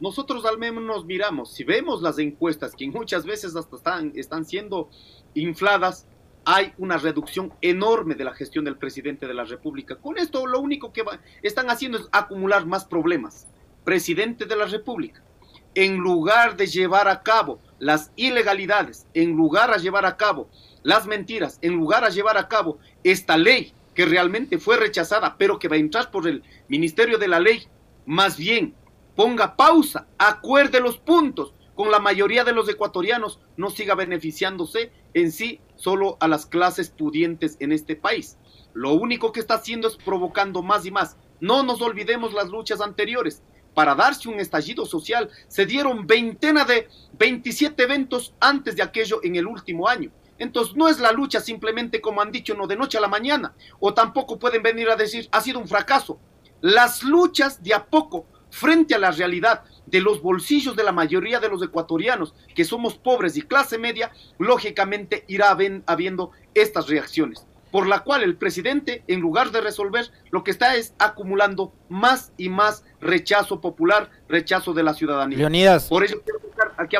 Nosotros 0.00 0.44
al 0.44 0.58
menos 0.58 0.82
nos 0.84 1.04
miramos, 1.04 1.52
si 1.52 1.64
vemos 1.64 2.02
las 2.02 2.18
encuestas 2.18 2.74
que 2.74 2.88
muchas 2.88 3.24
veces 3.24 3.56
hasta 3.56 3.76
están, 3.76 4.12
están 4.14 4.44
siendo 4.44 4.90
infladas, 5.34 6.06
hay 6.44 6.72
una 6.78 6.96
reducción 6.96 7.52
enorme 7.60 8.14
de 8.14 8.24
la 8.24 8.34
gestión 8.34 8.64
del 8.64 8.76
presidente 8.76 9.26
de 9.26 9.34
la 9.34 9.44
República. 9.44 9.96
Con 9.96 10.16
esto 10.16 10.46
lo 10.46 10.60
único 10.60 10.92
que 10.92 11.02
están 11.42 11.70
haciendo 11.70 11.98
es 11.98 12.08
acumular 12.12 12.66
más 12.66 12.84
problemas. 12.84 13.48
Presidente 13.84 14.44
de 14.44 14.54
la 14.54 14.66
República, 14.66 15.22
en 15.74 15.96
lugar 15.96 16.56
de 16.56 16.66
llevar 16.66 17.08
a 17.08 17.22
cabo 17.22 17.60
las 17.78 18.12
ilegalidades, 18.16 19.06
en 19.12 19.32
lugar 19.32 19.72
de 19.74 19.82
llevar 19.82 20.06
a 20.06 20.16
cabo 20.16 20.48
las 20.82 21.06
mentiras, 21.06 21.58
en 21.62 21.74
lugar 21.74 22.04
de 22.04 22.12
llevar 22.12 22.36
a 22.38 22.48
cabo 22.48 22.78
esta 23.02 23.36
ley 23.36 23.72
que 23.94 24.04
realmente 24.04 24.58
fue 24.58 24.76
rechazada, 24.76 25.36
pero 25.36 25.58
que 25.58 25.68
va 25.68 25.76
a 25.76 25.80
entrar 25.80 26.10
por 26.10 26.28
el 26.28 26.44
Ministerio 26.68 27.18
de 27.18 27.28
la 27.28 27.40
Ley, 27.40 27.66
más 28.04 28.36
bien 28.36 28.74
ponga 29.16 29.56
pausa, 29.56 30.06
acuerde 30.18 30.80
los 30.80 30.98
puntos 30.98 31.54
con 31.74 31.90
la 31.90 31.98
mayoría 31.98 32.44
de 32.44 32.52
los 32.52 32.68
ecuatorianos, 32.68 33.40
no 33.56 33.70
siga 33.70 33.94
beneficiándose 33.94 34.92
en 35.14 35.32
sí 35.32 35.60
solo 35.74 36.16
a 36.20 36.28
las 36.28 36.46
clases 36.46 36.90
pudientes 36.90 37.56
en 37.60 37.72
este 37.72 37.96
país. 37.96 38.38
Lo 38.72 38.92
único 38.92 39.32
que 39.32 39.40
está 39.40 39.54
haciendo 39.54 39.88
es 39.88 39.96
provocando 39.96 40.62
más 40.62 40.86
y 40.86 40.90
más. 40.90 41.16
No 41.40 41.62
nos 41.62 41.82
olvidemos 41.82 42.32
las 42.32 42.48
luchas 42.48 42.80
anteriores. 42.80 43.42
Para 43.74 43.94
darse 43.94 44.28
un 44.30 44.40
estallido 44.40 44.86
social 44.86 45.30
se 45.48 45.66
dieron 45.66 46.06
veintena 46.06 46.64
de 46.64 46.88
27 47.18 47.82
eventos 47.82 48.34
antes 48.40 48.76
de 48.76 48.82
aquello 48.82 49.20
en 49.22 49.36
el 49.36 49.46
último 49.46 49.86
año. 49.86 50.10
Entonces 50.38 50.76
no 50.76 50.88
es 50.88 50.98
la 50.98 51.12
lucha 51.12 51.40
simplemente 51.40 52.00
como 52.00 52.22
han 52.22 52.32
dicho, 52.32 52.54
no 52.54 52.66
de 52.66 52.76
noche 52.76 52.96
a 52.96 53.02
la 53.02 53.08
mañana, 53.08 53.54
o 53.80 53.92
tampoco 53.92 54.38
pueden 54.38 54.62
venir 54.62 54.88
a 54.88 54.96
decir 54.96 55.28
ha 55.30 55.42
sido 55.42 55.58
un 55.58 55.68
fracaso. 55.68 56.18
Las 56.62 57.02
luchas 57.02 57.62
de 57.62 57.74
a 57.74 57.84
poco 57.84 58.26
frente 58.56 58.94
a 58.94 58.98
la 58.98 59.10
realidad 59.10 59.64
de 59.84 60.00
los 60.00 60.22
bolsillos 60.22 60.74
de 60.76 60.82
la 60.82 60.90
mayoría 60.90 61.40
de 61.40 61.50
los 61.50 61.62
ecuatorianos, 61.62 62.34
que 62.54 62.64
somos 62.64 62.94
pobres 62.94 63.36
y 63.36 63.42
clase 63.42 63.76
media, 63.76 64.10
lógicamente 64.38 65.24
irá 65.28 65.54
habiendo 65.86 66.30
estas 66.54 66.88
reacciones, 66.88 67.46
por 67.70 67.86
la 67.86 68.00
cual 68.00 68.22
el 68.22 68.34
presidente, 68.36 69.04
en 69.08 69.20
lugar 69.20 69.50
de 69.50 69.60
resolver, 69.60 70.10
lo 70.30 70.42
que 70.42 70.52
está 70.52 70.74
es 70.74 70.94
acumulando 70.98 71.74
más 71.90 72.32
y 72.38 72.48
más 72.48 72.82
rechazo 72.98 73.60
popular, 73.60 74.10
rechazo 74.26 74.72
de 74.72 74.82
la 74.82 74.94
ciudadanía. 74.94 75.36
Leonidas. 75.36 75.88
Por 75.88 76.02
eso 76.02 76.22
quiero 76.24 76.40
aquí. 76.78 76.96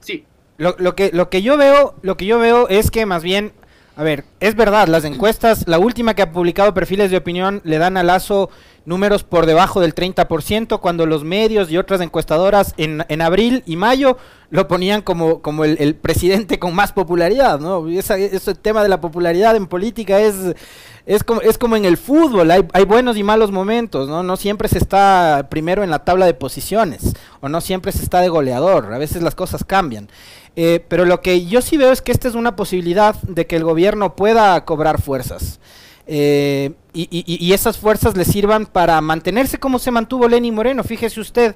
Sí. 0.00 0.26
Lo, 0.56 0.74
lo, 0.80 0.96
que, 0.96 1.12
lo 1.12 1.30
que 1.30 1.42
yo 1.42 1.56
veo, 1.56 1.94
lo 2.02 2.16
que 2.16 2.26
yo 2.26 2.40
veo 2.40 2.66
es 2.68 2.90
que 2.90 3.06
más 3.06 3.22
bien 3.22 3.52
a 3.98 4.04
ver, 4.04 4.24
es 4.38 4.54
verdad, 4.54 4.86
las 4.86 5.04
encuestas, 5.04 5.66
la 5.66 5.80
última 5.80 6.14
que 6.14 6.22
ha 6.22 6.30
publicado 6.30 6.72
perfiles 6.72 7.10
de 7.10 7.16
opinión 7.16 7.60
le 7.64 7.78
dan 7.78 7.96
a 7.96 8.04
Lazo 8.04 8.48
números 8.88 9.22
por 9.22 9.44
debajo 9.46 9.80
del 9.80 9.94
30%, 9.94 10.80
cuando 10.80 11.04
los 11.04 11.22
medios 11.22 11.70
y 11.70 11.76
otras 11.76 12.00
encuestadoras 12.00 12.74
en, 12.78 13.04
en 13.08 13.20
abril 13.20 13.62
y 13.66 13.76
mayo 13.76 14.16
lo 14.50 14.66
ponían 14.66 15.02
como, 15.02 15.42
como 15.42 15.64
el, 15.64 15.94
presidente 15.94 16.58
con 16.58 16.74
más 16.74 16.92
popularidad, 16.92 17.60
¿no? 17.60 17.86
ese 17.88 18.54
tema 18.54 18.82
de 18.82 18.88
la 18.88 19.00
popularidad 19.00 19.54
en 19.56 19.66
política 19.66 20.18
es, 20.20 20.34
es, 21.04 21.22
como, 21.22 21.42
es 21.42 21.58
como 21.58 21.76
en 21.76 21.84
el 21.84 21.98
fútbol, 21.98 22.50
hay, 22.50 22.66
hay 22.72 22.84
buenos 22.86 23.18
y 23.18 23.22
malos 23.22 23.52
momentos, 23.52 24.08
¿no? 24.08 24.22
No 24.22 24.36
siempre 24.38 24.68
se 24.68 24.78
está 24.78 25.48
primero 25.50 25.84
en 25.84 25.90
la 25.90 25.98
tabla 25.98 26.24
de 26.24 26.32
posiciones, 26.32 27.12
o 27.40 27.50
no 27.50 27.60
siempre 27.60 27.92
se 27.92 28.02
está 28.02 28.22
de 28.22 28.30
goleador, 28.30 28.92
a 28.92 28.98
veces 28.98 29.22
las 29.22 29.34
cosas 29.34 29.64
cambian. 29.64 30.08
Eh, 30.56 30.82
pero 30.88 31.04
lo 31.04 31.20
que 31.20 31.44
yo 31.44 31.60
sí 31.60 31.76
veo 31.76 31.92
es 31.92 32.00
que 32.00 32.10
esta 32.10 32.26
es 32.26 32.34
una 32.34 32.56
posibilidad 32.56 33.14
de 33.22 33.46
que 33.46 33.56
el 33.56 33.64
gobierno 33.64 34.16
pueda 34.16 34.64
cobrar 34.64 35.00
fuerzas. 35.00 35.60
Eh, 36.10 36.72
y, 36.94 37.52
esas 37.52 37.76
fuerzas 37.76 38.16
le 38.16 38.24
sirvan 38.24 38.64
para 38.64 39.00
mantenerse 39.02 39.58
como 39.58 39.78
se 39.78 39.90
mantuvo 39.90 40.26
Lenny 40.26 40.50
Moreno. 40.50 40.82
Fíjese 40.82 41.20
usted 41.20 41.54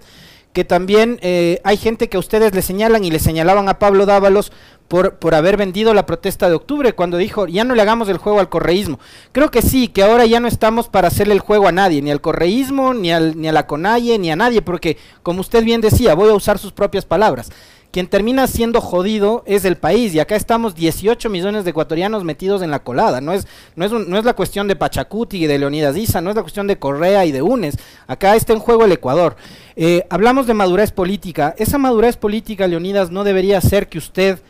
que 0.52 0.64
también 0.64 1.18
eh, 1.22 1.60
hay 1.64 1.78
gente 1.78 2.10
que 2.10 2.18
a 2.18 2.20
ustedes 2.20 2.54
le 2.54 2.60
señalan 2.60 3.02
y 3.04 3.10
le 3.10 3.18
señalaban 3.18 3.70
a 3.70 3.78
Pablo 3.78 4.04
Dávalos 4.04 4.52
por, 4.86 5.16
por 5.16 5.34
haber 5.34 5.56
vendido 5.56 5.94
la 5.94 6.04
protesta 6.04 6.50
de 6.50 6.54
octubre 6.54 6.92
cuando 6.92 7.16
dijo 7.16 7.46
ya 7.46 7.64
no 7.64 7.74
le 7.74 7.80
hagamos 7.80 8.10
el 8.10 8.18
juego 8.18 8.40
al 8.40 8.50
correísmo. 8.50 9.00
Creo 9.32 9.50
que 9.50 9.62
sí, 9.62 9.88
que 9.88 10.02
ahora 10.02 10.26
ya 10.26 10.38
no 10.38 10.48
estamos 10.48 10.88
para 10.88 11.08
hacerle 11.08 11.32
el 11.32 11.40
juego 11.40 11.68
a 11.68 11.72
nadie, 11.72 12.02
ni 12.02 12.10
al 12.10 12.20
correísmo, 12.20 12.92
ni, 12.92 13.10
al, 13.10 13.40
ni 13.40 13.48
a 13.48 13.52
la 13.52 13.66
CONAIE, 13.66 14.18
ni 14.18 14.30
a 14.30 14.36
nadie, 14.36 14.60
porque 14.60 14.98
como 15.22 15.40
usted 15.40 15.64
bien 15.64 15.80
decía, 15.80 16.14
voy 16.14 16.28
a 16.28 16.34
usar 16.34 16.58
sus 16.58 16.72
propias 16.72 17.06
palabras 17.06 17.50
quien 17.92 18.08
termina 18.08 18.46
siendo 18.46 18.80
jodido 18.80 19.44
es 19.46 19.66
el 19.66 19.76
país 19.76 20.14
y 20.14 20.20
acá 20.20 20.34
estamos 20.34 20.74
18 20.74 21.28
millones 21.28 21.64
de 21.64 21.70
ecuatorianos 21.70 22.24
metidos 22.24 22.62
en 22.62 22.70
la 22.70 22.82
colada. 22.82 23.20
No 23.20 23.34
es, 23.34 23.46
no 23.76 23.84
es, 23.84 23.92
no 23.92 24.18
es 24.18 24.24
la 24.24 24.34
cuestión 24.34 24.66
de 24.66 24.76
Pachacuti 24.76 25.44
y 25.44 25.46
de 25.46 25.58
Leonidas 25.58 25.94
Issa, 25.94 26.22
no 26.22 26.30
es 26.30 26.36
la 26.36 26.42
cuestión 26.42 26.66
de 26.66 26.78
Correa 26.78 27.26
y 27.26 27.32
de 27.32 27.42
UNES. 27.42 27.76
Acá 28.06 28.34
está 28.34 28.54
en 28.54 28.60
juego 28.60 28.86
el 28.86 28.92
Ecuador. 28.92 29.36
Eh, 29.76 30.06
hablamos 30.08 30.46
de 30.46 30.54
madurez 30.54 30.90
política. 30.90 31.54
Esa 31.58 31.76
madurez 31.76 32.16
política, 32.16 32.66
Leonidas, 32.66 33.10
no 33.10 33.24
debería 33.24 33.60
ser 33.60 33.88
que 33.90 33.98
usted 33.98 34.40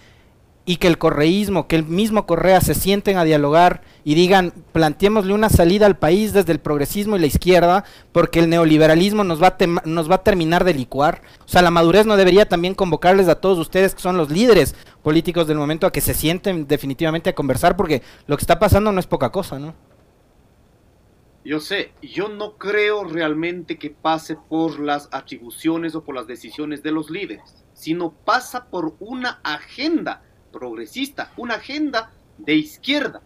y 0.64 0.77
que 0.77 0.87
el 0.87 0.98
correísmo, 0.98 1.66
que 1.66 1.77
el 1.77 1.85
mismo 1.85 2.25
Correa 2.25 2.61
se 2.61 2.75
sienten 2.75 3.16
a 3.16 3.25
dialogar 3.25 3.83
y 4.05 4.14
digan, 4.14 4.53
planteémosle 4.72 5.35
una 5.35 5.48
salida 5.48 5.87
al 5.87 5.98
país 5.98 6.33
desde 6.33 6.53
el 6.53 6.61
progresismo 6.61 7.16
y 7.16 7.20
la 7.20 7.27
izquierda, 7.27 7.85
porque 8.12 8.38
el 8.38 8.48
neoliberalismo 8.48 9.25
nos 9.25 9.42
va, 9.42 9.57
a 9.59 9.66
nos 9.85 10.11
va 10.11 10.16
a 10.16 10.22
terminar 10.22 10.64
de 10.64 10.75
licuar. 10.75 11.22
O 11.44 11.48
sea, 11.48 11.62
la 11.62 11.72
madurez 11.72 12.07
no 12.07 12.16
debería 12.16 12.48
también 12.48 12.75
convocarles 12.75 13.29
a 13.29 13.40
todos 13.40 13.59
ustedes 13.59 13.94
que 13.94 14.03
son 14.03 14.16
los 14.16 14.31
líderes 14.31 14.77
políticos 15.03 15.48
del 15.48 15.59
momento 15.59 15.87
a 15.87 15.92
que 15.92 16.01
se 16.01 16.14
sienten 16.14 16.68
definitivamente 16.68 17.31
a 17.31 17.35
conversar, 17.35 17.77
porque 17.77 18.03
lo 18.27 18.37
que 18.37 18.42
está 18.42 18.59
pasando 18.61 18.92
no 18.92 19.01
es 19.01 19.07
poca 19.07 19.31
cosa, 19.31 19.59
¿no? 19.59 19.75
Yo 21.44 21.59
sé, 21.59 21.90
yo 22.01 22.29
no 22.29 22.53
creo 22.57 23.03
realmente 23.03 23.77
que 23.77 23.90
pase 23.90 24.37
por 24.37 24.79
las 24.79 25.09
atribuciones 25.11 25.96
o 25.96 26.05
por 26.05 26.14
las 26.14 26.29
decisiones 26.29 26.85
de 26.85 26.92
los 26.92 27.11
líderes, 27.11 27.64
sino 27.75 28.12
pasa 28.12 28.66
por 28.66 28.94
una 29.01 29.40
agenda 29.42 30.22
progresista, 30.53 31.33
una 31.37 31.55
agenda 31.55 32.12
de 32.38 32.55
izquierda. 32.55 33.23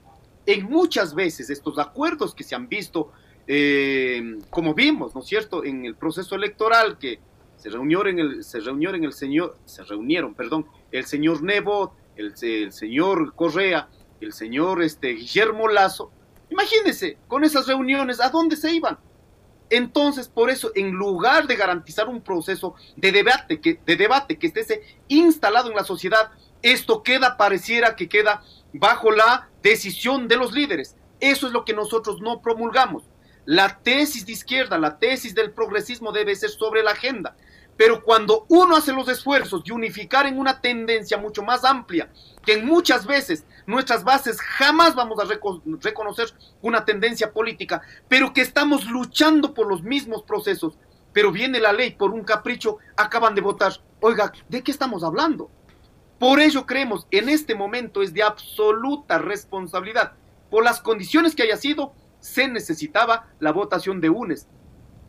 En 0.47 0.65
muchas 0.65 1.15
veces 1.15 1.51
estos 1.51 1.79
acuerdos 1.79 2.35
que 2.35 2.45
se 2.45 2.55
han 2.55 2.69
visto, 2.69 3.12
eh, 3.47 4.39
como 4.49 4.73
vimos, 4.75 5.15
¿no 5.15 5.21
es 5.21 5.27
cierto?, 5.27 5.65
en 5.65 5.85
el 5.85 5.97
proceso 5.97 6.37
electoral 6.37 6.99
que 6.99 7.19
se 7.57 7.69
reunieron 7.71 8.09
en 8.09 8.19
el, 8.19 8.45
se 8.45 8.61
reunieron 8.61 9.05
el 9.05 9.12
señor, 9.12 9.59
se 9.65 9.83
reunieron, 9.83 10.35
perdón, 10.35 10.67
el 10.93 11.05
señor 11.05 11.43
Nebo, 11.43 11.95
el, 12.17 12.35
el 12.41 12.73
señor 12.73 13.35
Correa, 13.35 13.89
el 14.21 14.33
señor 14.33 14.83
este, 14.83 15.09
Guillermo 15.09 15.69
Lazo. 15.69 16.11
Imagínense, 16.51 17.19
con 17.27 17.45
esas 17.45 17.67
reuniones, 17.67 18.21
¿a 18.21 18.31
dónde 18.31 18.57
se 18.57 18.73
iban? 18.73 18.99
Entonces, 19.69 20.29
por 20.29 20.49
eso, 20.49 20.71
en 20.75 20.93
lugar 20.93 21.47
de 21.47 21.57
garantizar 21.57 22.09
un 22.09 22.21
proceso 22.21 22.75
de 22.95 23.11
debate 23.11 23.61
que, 23.61 23.81
de 23.85 23.97
debate 23.97 24.39
que 24.39 24.47
esté 24.47 24.83
instalado 25.09 25.71
en 25.71 25.77
la 25.77 25.83
sociedad, 25.83 26.31
esto 26.62 27.03
queda, 27.03 27.37
pareciera 27.37 27.97
que 27.97 28.09
queda 28.09 28.42
bajo 28.73 29.11
la 29.11 29.49
decisión 29.62 30.29
de 30.29 30.37
los 30.37 30.53
líderes. 30.53 30.97
Eso 31.21 31.47
es 31.47 31.53
lo 31.53 31.64
que 31.64 31.75
nosotros 31.75 32.21
no 32.21 32.40
promulgamos. 32.42 33.05
La 33.45 33.79
tesis 33.79 34.27
de 34.27 34.33
izquierda, 34.33 34.79
la 34.79 34.99
tesis 34.99 35.35
del 35.35 35.53
progresismo 35.53 36.12
debe 36.12 36.35
ser 36.35 36.51
sobre 36.51 36.83
la 36.83 36.90
agenda. 36.90 37.37
Pero 37.77 38.03
cuando 38.03 38.47
uno 38.49 38.75
hace 38.75 38.92
los 38.92 39.09
esfuerzos 39.09 39.62
de 39.64 39.73
unificar 39.73 40.27
en 40.27 40.38
una 40.38 40.61
tendencia 40.61 41.19
mucho 41.19 41.42
más 41.42 41.64
amplia, 41.64 42.11
que 42.45 42.55
en 42.55 42.66
muchas 42.66 43.07
veces 43.07 43.45
nuestras 43.66 44.03
bases 44.03 44.40
jamás 44.40 44.95
vamos 44.95 45.19
a 45.21 45.27
reconocer 45.81 46.29
una 46.62 46.85
tendencia 46.85 47.33
política, 47.33 47.83
pero 48.09 48.33
que 48.33 48.40
estamos 48.40 48.87
luchando 48.87 49.53
por 49.53 49.66
los 49.66 49.83
mismos 49.83 50.23
procesos, 50.23 50.79
pero 51.12 51.33
viene 51.33 51.61
la 51.61 51.73
ley 51.73 51.92
por 51.92 52.12
un 52.12 52.25
capricho, 52.25 52.79
acaban 52.97 53.35
de 53.35 53.42
votar. 53.42 53.73
Oiga, 54.01 54.33
¿de 54.49 54.62
qué 54.62 54.71
estamos 54.71 55.05
hablando? 55.05 55.51
Por 56.19 56.41
ello 56.41 56.65
creemos, 56.65 57.07
en 57.11 57.29
este 57.29 57.55
momento 57.55 58.03
es 58.03 58.15
de 58.15 58.23
absoluta 58.23 59.19
responsabilidad. 59.19 60.15
Por 60.51 60.65
las 60.65 60.81
condiciones 60.81 61.35
que 61.35 61.43
haya 61.43 61.59
sido, 61.59 61.93
se 62.21 62.49
necesitaba 62.49 63.29
la 63.39 63.53
votación 63.53 64.01
de 64.01 64.09
UNES. 64.09 64.49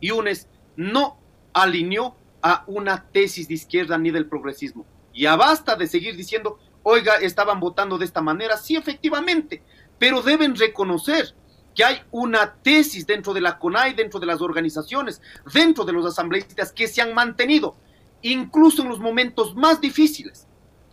Y 0.00 0.10
UNES 0.10 0.48
no 0.76 1.18
alineó 1.54 2.14
a 2.42 2.64
una 2.66 3.06
tesis 3.10 3.48
de 3.48 3.54
izquierda 3.54 3.96
ni 3.96 4.10
del 4.10 4.26
progresismo. 4.26 4.84
Ya 5.14 5.34
basta 5.34 5.76
de 5.76 5.86
seguir 5.86 6.14
diciendo, 6.14 6.58
oiga, 6.82 7.14
estaban 7.16 7.58
votando 7.58 7.96
de 7.96 8.04
esta 8.04 8.20
manera. 8.20 8.58
Sí, 8.58 8.76
efectivamente, 8.76 9.62
pero 9.98 10.20
deben 10.20 10.56
reconocer 10.56 11.34
que 11.74 11.84
hay 11.84 12.02
una 12.10 12.54
tesis 12.56 13.06
dentro 13.06 13.32
de 13.32 13.40
la 13.40 13.58
CONAI, 13.58 13.94
dentro 13.94 14.20
de 14.20 14.26
las 14.26 14.42
organizaciones, 14.42 15.22
dentro 15.54 15.84
de 15.84 15.92
los 15.92 16.04
asambleístas 16.04 16.70
que 16.70 16.86
se 16.86 17.00
han 17.00 17.14
mantenido, 17.14 17.76
incluso 18.20 18.82
en 18.82 18.88
los 18.88 19.00
momentos 19.00 19.54
más 19.54 19.80
difíciles 19.80 20.47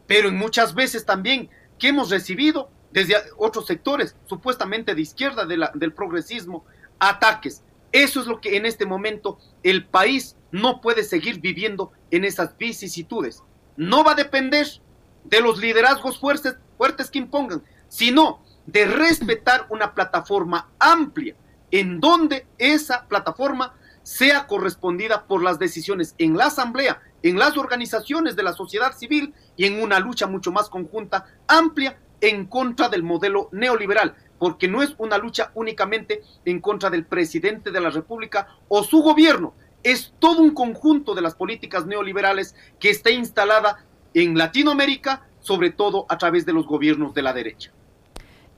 pero 0.07 0.29
en 0.29 0.37
muchas 0.37 0.73
veces 0.73 1.05
también 1.05 1.49
que 1.79 1.89
hemos 1.89 2.09
recibido 2.09 2.69
desde 2.91 3.15
otros 3.37 3.65
sectores, 3.65 4.15
supuestamente 4.25 4.95
de 4.95 5.01
izquierda 5.01 5.45
del 5.45 5.93
progresismo, 5.93 6.63
ataques. 6.99 7.61
Eso 7.91 8.21
es 8.21 8.27
lo 8.27 8.39
que 8.39 8.57
en 8.57 8.65
este 8.65 8.85
momento 8.85 9.37
el 9.63 9.85
país 9.85 10.37
no 10.51 10.81
puede 10.81 11.03
seguir 11.03 11.41
viviendo 11.41 11.91
en 12.11 12.23
esas 12.23 12.57
vicisitudes. 12.57 13.43
No 13.75 14.03
va 14.03 14.11
a 14.11 14.15
depender 14.15 14.67
de 15.25 15.41
los 15.41 15.57
liderazgos 15.59 16.19
fuertes, 16.19 16.55
fuertes 16.77 17.09
que 17.09 17.19
impongan, 17.19 17.63
sino 17.89 18.41
de 18.65 18.85
respetar 18.85 19.67
una 19.69 19.93
plataforma 19.93 20.69
amplia 20.79 21.35
en 21.71 21.99
donde 21.99 22.47
esa 22.57 23.07
plataforma 23.07 23.73
sea 24.03 24.47
correspondida 24.47 25.25
por 25.25 25.43
las 25.43 25.59
decisiones 25.59 26.15
en 26.17 26.37
la 26.37 26.45
Asamblea 26.45 27.01
en 27.25 27.39
las 27.39 27.57
organizaciones 27.57 28.35
de 28.35 28.43
la 28.43 28.53
sociedad 28.53 28.95
civil 28.95 29.33
y 29.57 29.65
en 29.65 29.81
una 29.81 29.99
lucha 29.99 30.27
mucho 30.27 30.51
más 30.51 30.69
conjunta, 30.69 31.25
amplia, 31.47 31.97
en 32.21 32.45
contra 32.45 32.87
del 32.87 33.01
modelo 33.01 33.49
neoliberal, 33.51 34.15
porque 34.37 34.67
no 34.67 34.83
es 34.83 34.93
una 34.99 35.17
lucha 35.17 35.51
únicamente 35.55 36.21
en 36.45 36.61
contra 36.61 36.91
del 36.91 37.05
presidente 37.05 37.71
de 37.71 37.81
la 37.81 37.89
República 37.89 38.47
o 38.67 38.83
su 38.83 39.01
gobierno, 39.01 39.55
es 39.81 40.13
todo 40.19 40.41
un 40.41 40.51
conjunto 40.51 41.15
de 41.15 41.23
las 41.23 41.33
políticas 41.33 41.87
neoliberales 41.87 42.55
que 42.79 42.91
está 42.91 43.09
instalada 43.09 43.83
en 44.13 44.37
Latinoamérica, 44.37 45.27
sobre 45.41 45.71
todo 45.71 46.05
a 46.09 46.19
través 46.19 46.45
de 46.45 46.53
los 46.53 46.67
gobiernos 46.67 47.15
de 47.15 47.21
la 47.23 47.33
derecha. 47.33 47.71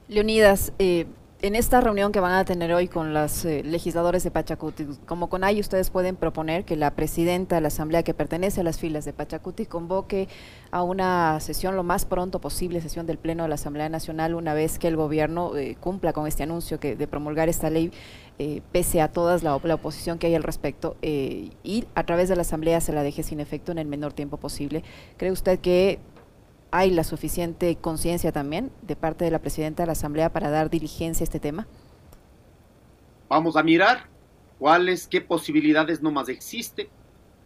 Leonidas, 0.08 0.74
eh, 0.78 1.06
en 1.40 1.54
esta 1.54 1.80
reunión 1.80 2.10
que 2.10 2.18
van 2.18 2.32
a 2.32 2.44
tener 2.44 2.72
hoy 2.72 2.88
con 2.88 3.14
los 3.14 3.44
eh, 3.44 3.62
legisladores 3.62 4.24
de 4.24 4.30
Pachacuti, 4.32 4.86
como 5.06 5.28
con 5.28 5.44
ahí 5.44 5.60
ustedes 5.60 5.88
pueden 5.90 6.16
proponer 6.16 6.64
que 6.64 6.74
la 6.74 6.90
presidenta 6.90 7.54
de 7.54 7.60
la 7.60 7.68
Asamblea 7.68 8.02
que 8.02 8.12
pertenece 8.12 8.60
a 8.60 8.64
las 8.64 8.78
filas 8.78 9.04
de 9.04 9.12
Pachacuti 9.12 9.64
convoque 9.64 10.28
a 10.72 10.82
una 10.82 11.38
sesión 11.38 11.76
lo 11.76 11.84
más 11.84 12.06
pronto 12.06 12.40
posible, 12.40 12.80
sesión 12.80 13.06
del 13.06 13.18
Pleno 13.18 13.44
de 13.44 13.50
la 13.50 13.54
Asamblea 13.54 13.88
Nacional, 13.88 14.34
una 14.34 14.52
vez 14.52 14.80
que 14.80 14.88
el 14.88 14.96
gobierno 14.96 15.56
eh, 15.56 15.76
cumpla 15.78 16.12
con 16.12 16.26
este 16.26 16.42
anuncio 16.42 16.80
que, 16.80 16.96
de 16.96 17.06
promulgar 17.06 17.48
esta 17.48 17.70
ley, 17.70 17.92
eh, 18.40 18.60
pese 18.72 19.00
a 19.00 19.12
toda 19.12 19.38
la, 19.38 19.60
la, 19.62 19.74
oposición 19.74 20.18
que 20.18 20.26
hay 20.26 20.34
al 20.34 20.42
respecto, 20.42 20.96
y 21.02 21.84
a 21.94 22.04
través 22.04 22.28
de 22.28 22.36
la 22.36 22.42
Asamblea 22.42 22.80
se 22.80 22.92
la 22.92 23.02
deje 23.02 23.22
sin 23.22 23.38
efecto 23.38 23.70
en 23.70 23.78
el 23.78 23.86
menor 23.86 24.12
tiempo 24.12 24.38
posible. 24.38 24.82
¿Cree 25.16 25.32
usted 25.32 25.60
que 25.60 26.00
¿Hay 26.70 26.90
la 26.90 27.02
suficiente 27.02 27.76
conciencia 27.76 28.30
también 28.30 28.70
de 28.82 28.94
parte 28.94 29.24
de 29.24 29.30
la 29.30 29.38
presidenta 29.38 29.82
de 29.82 29.86
la 29.86 29.92
Asamblea 29.92 30.32
para 30.32 30.50
dar 30.50 30.68
diligencia 30.68 31.24
a 31.24 31.26
este 31.26 31.40
tema? 31.40 31.66
Vamos 33.28 33.56
a 33.56 33.62
mirar 33.62 34.08
cuáles, 34.58 35.06
qué 35.06 35.22
posibilidades 35.22 36.02
nomás 36.02 36.28
existe. 36.28 36.90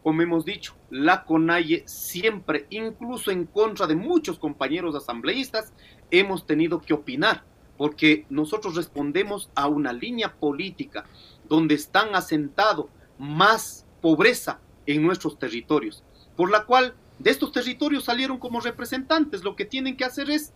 Como 0.02 0.22
hemos 0.22 0.44
dicho, 0.44 0.74
la 0.90 1.24
CONAIE 1.24 1.84
siempre, 1.86 2.66
incluso 2.70 3.30
en 3.30 3.46
contra 3.46 3.86
de 3.86 3.94
muchos 3.94 4.40
compañeros 4.40 4.96
asambleístas, 4.96 5.72
hemos 6.10 6.44
tenido 6.44 6.80
que 6.80 6.92
opinar, 6.92 7.44
porque 7.76 8.26
nosotros 8.28 8.74
respondemos 8.74 9.50
a 9.54 9.68
una 9.68 9.92
línea 9.92 10.34
política 10.34 11.04
donde 11.48 11.76
están 11.76 12.16
asentado 12.16 12.88
más 13.18 13.86
pobreza 14.00 14.58
en 14.86 15.02
nuestros 15.02 15.38
territorios, 15.38 16.02
por 16.36 16.50
la 16.50 16.64
cual 16.64 16.96
de 17.22 17.30
estos 17.30 17.52
territorios 17.52 18.04
salieron 18.04 18.38
como 18.38 18.60
representantes. 18.60 19.44
Lo 19.44 19.54
que 19.54 19.64
tienen 19.64 19.96
que 19.96 20.04
hacer 20.04 20.28
es 20.28 20.52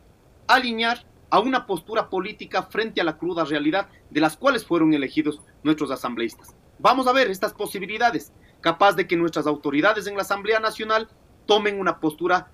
alinear 0.49 1.07
a 1.31 1.39
una 1.39 1.67
postura 1.67 2.11
política 2.11 2.65
frente 2.65 3.01
a 3.01 3.05
la 3.05 3.19
cruda 3.19 3.45
realidad 3.45 3.89
de 4.11 4.21
las 4.21 4.37
cuales 4.37 4.65
fueron 4.65 4.93
elegidos 4.93 5.41
nuestros 5.63 5.91
asambleístas. 5.91 6.55
Vamos 6.79 7.07
a 7.07 7.13
ver 7.13 7.31
estas 7.31 7.53
posibilidades, 7.53 8.33
capaz 8.61 8.95
de 8.97 9.07
que 9.07 9.17
nuestras 9.17 9.47
autoridades 9.47 10.07
en 10.07 10.17
la 10.17 10.23
Asamblea 10.23 10.59
Nacional 10.59 11.09
tomen 11.47 11.79
una 11.79 12.01
postura 12.01 12.51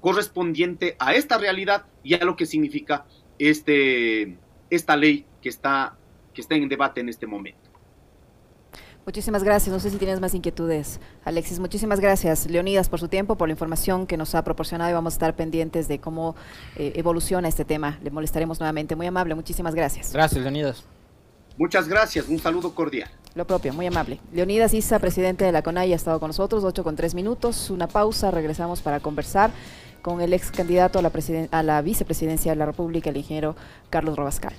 correspondiente 0.00 0.96
a 0.98 1.14
esta 1.14 1.38
realidad 1.38 1.86
y 2.02 2.14
a 2.14 2.24
lo 2.24 2.34
que 2.34 2.46
significa 2.46 3.06
este, 3.38 4.38
esta 4.70 4.96
ley 4.96 5.24
que 5.40 5.48
está, 5.48 5.96
que 6.34 6.40
está 6.40 6.56
en 6.56 6.68
debate 6.68 7.00
en 7.00 7.08
este 7.08 7.28
momento. 7.28 7.61
Muchísimas 9.04 9.42
gracias. 9.42 9.72
No 9.72 9.80
sé 9.80 9.90
si 9.90 9.96
tienes 9.96 10.20
más 10.20 10.32
inquietudes, 10.32 11.00
Alexis. 11.24 11.58
Muchísimas 11.58 11.98
gracias, 11.98 12.46
Leonidas, 12.46 12.88
por 12.88 13.00
su 13.00 13.08
tiempo, 13.08 13.36
por 13.36 13.48
la 13.48 13.52
información 13.52 14.06
que 14.06 14.16
nos 14.16 14.34
ha 14.36 14.44
proporcionado 14.44 14.90
y 14.90 14.94
vamos 14.94 15.14
a 15.14 15.16
estar 15.16 15.34
pendientes 15.34 15.88
de 15.88 15.98
cómo 15.98 16.36
eh, 16.76 16.92
evoluciona 16.94 17.48
este 17.48 17.64
tema. 17.64 17.98
Le 18.04 18.10
molestaremos 18.10 18.60
nuevamente. 18.60 18.94
Muy 18.94 19.06
amable. 19.06 19.34
Muchísimas 19.34 19.74
gracias. 19.74 20.12
Gracias, 20.12 20.40
Leonidas. 20.40 20.84
Muchas 21.58 21.88
gracias. 21.88 22.28
Un 22.28 22.38
saludo 22.38 22.74
cordial. 22.74 23.10
Lo 23.34 23.46
propio, 23.46 23.72
muy 23.72 23.86
amable. 23.86 24.20
Leonidas 24.32 24.72
Isa, 24.74 24.98
presidente 24.98 25.44
de 25.44 25.52
la 25.52 25.62
CONAI, 25.62 25.92
ha 25.92 25.96
estado 25.96 26.20
con 26.20 26.28
nosotros, 26.28 26.62
8 26.64 26.84
con 26.84 26.96
3 26.96 27.14
minutos. 27.14 27.70
Una 27.70 27.88
pausa, 27.88 28.30
regresamos 28.30 28.82
para 28.82 29.00
conversar 29.00 29.50
con 30.02 30.20
el 30.20 30.32
ex 30.32 30.50
candidato 30.50 30.98
a 30.98 31.02
la, 31.02 31.10
a 31.50 31.62
la 31.62 31.82
vicepresidencia 31.82 32.52
de 32.52 32.56
la 32.56 32.66
República, 32.66 33.10
el 33.10 33.16
ingeniero 33.16 33.56
Carlos 33.90 34.16
Robascal. 34.16 34.52